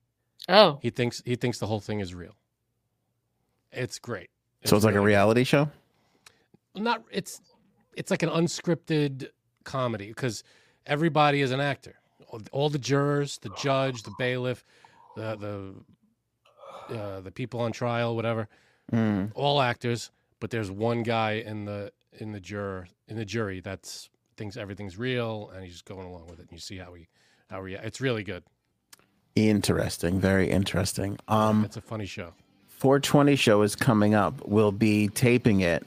[0.47, 0.79] Oh.
[0.81, 2.35] He thinks he thinks the whole thing is real.
[3.71, 4.29] It's great.
[4.65, 5.69] So it's like a really reality show.
[6.75, 7.41] Not it's
[7.95, 9.29] it's like an unscripted
[9.63, 10.43] comedy because
[10.85, 11.95] everybody is an actor.
[12.29, 14.65] All, all the jurors, the judge, the bailiff,
[15.15, 15.35] the
[16.89, 18.47] the uh, the people on trial, whatever,
[18.93, 19.31] Mm.
[19.33, 20.11] all actors.
[20.39, 24.97] But there's one guy in the in the juror in the jury that's thinks everything's
[24.97, 26.43] real, and he's just going along with it.
[26.43, 27.07] And you see how he
[27.49, 28.43] how he it's really good.
[29.35, 30.19] Interesting.
[30.19, 31.17] Very interesting.
[31.27, 32.33] Um, It's a funny show.
[32.69, 34.45] 420 show is coming up.
[34.45, 35.85] We'll be taping it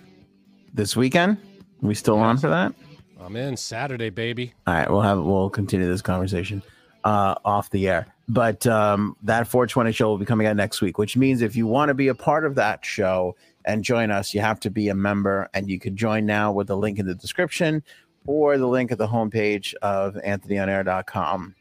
[0.74, 1.38] this weekend.
[1.80, 2.74] we still on for that?
[3.20, 4.54] I'm in Saturday, baby.
[4.66, 6.62] All right, we'll have we'll continue this conversation
[7.04, 8.06] uh, off the air.
[8.28, 11.66] But um, that 420 show will be coming out next week, which means if you
[11.66, 13.36] want to be a part of that show
[13.68, 16.66] and join us, you have to be a member, and you can join now with
[16.66, 17.84] the link in the description
[18.26, 21.54] or the link at the homepage of anthonyonair.com.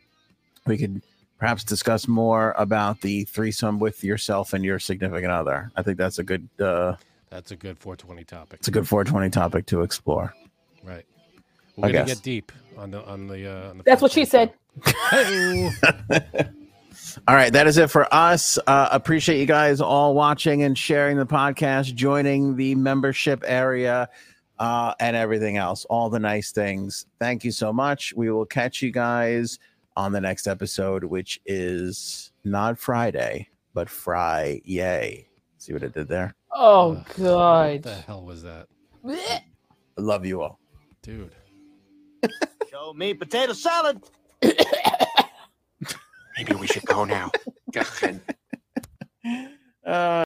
[0.65, 1.01] We could
[1.37, 5.69] perhaps discuss more about the threesome with yourself and your significant other.
[5.75, 6.95] I think that's a good uh,
[7.29, 8.59] That's a good 420 topic.
[8.59, 10.33] It's a good 420 topic to explore.
[10.83, 11.05] Right.
[11.77, 12.15] I We're gonna guess.
[12.15, 13.47] get deep on the on the.
[13.47, 14.53] Uh, on the That's what she said.
[17.17, 17.23] Hey.
[17.27, 18.57] All right, that is it for us.
[18.67, 24.09] Uh, appreciate you guys all watching and sharing the podcast, joining the membership area,
[24.59, 25.85] uh, and everything else.
[25.85, 27.05] All the nice things.
[27.19, 28.13] Thank you so much.
[28.15, 29.59] We will catch you guys
[29.95, 34.61] on the next episode, which is not Friday, but Fry.
[34.63, 35.27] Yay!
[35.57, 36.35] See what I did there?
[36.51, 37.71] Oh Ugh, god.
[37.73, 38.67] What the hell was that,
[39.05, 39.41] I
[39.97, 40.59] love you all.
[41.01, 41.33] dude?
[42.71, 44.01] Show me potato salad.
[46.37, 47.31] Maybe we should go now.
[47.73, 47.81] Go
[49.85, 49.91] Uh,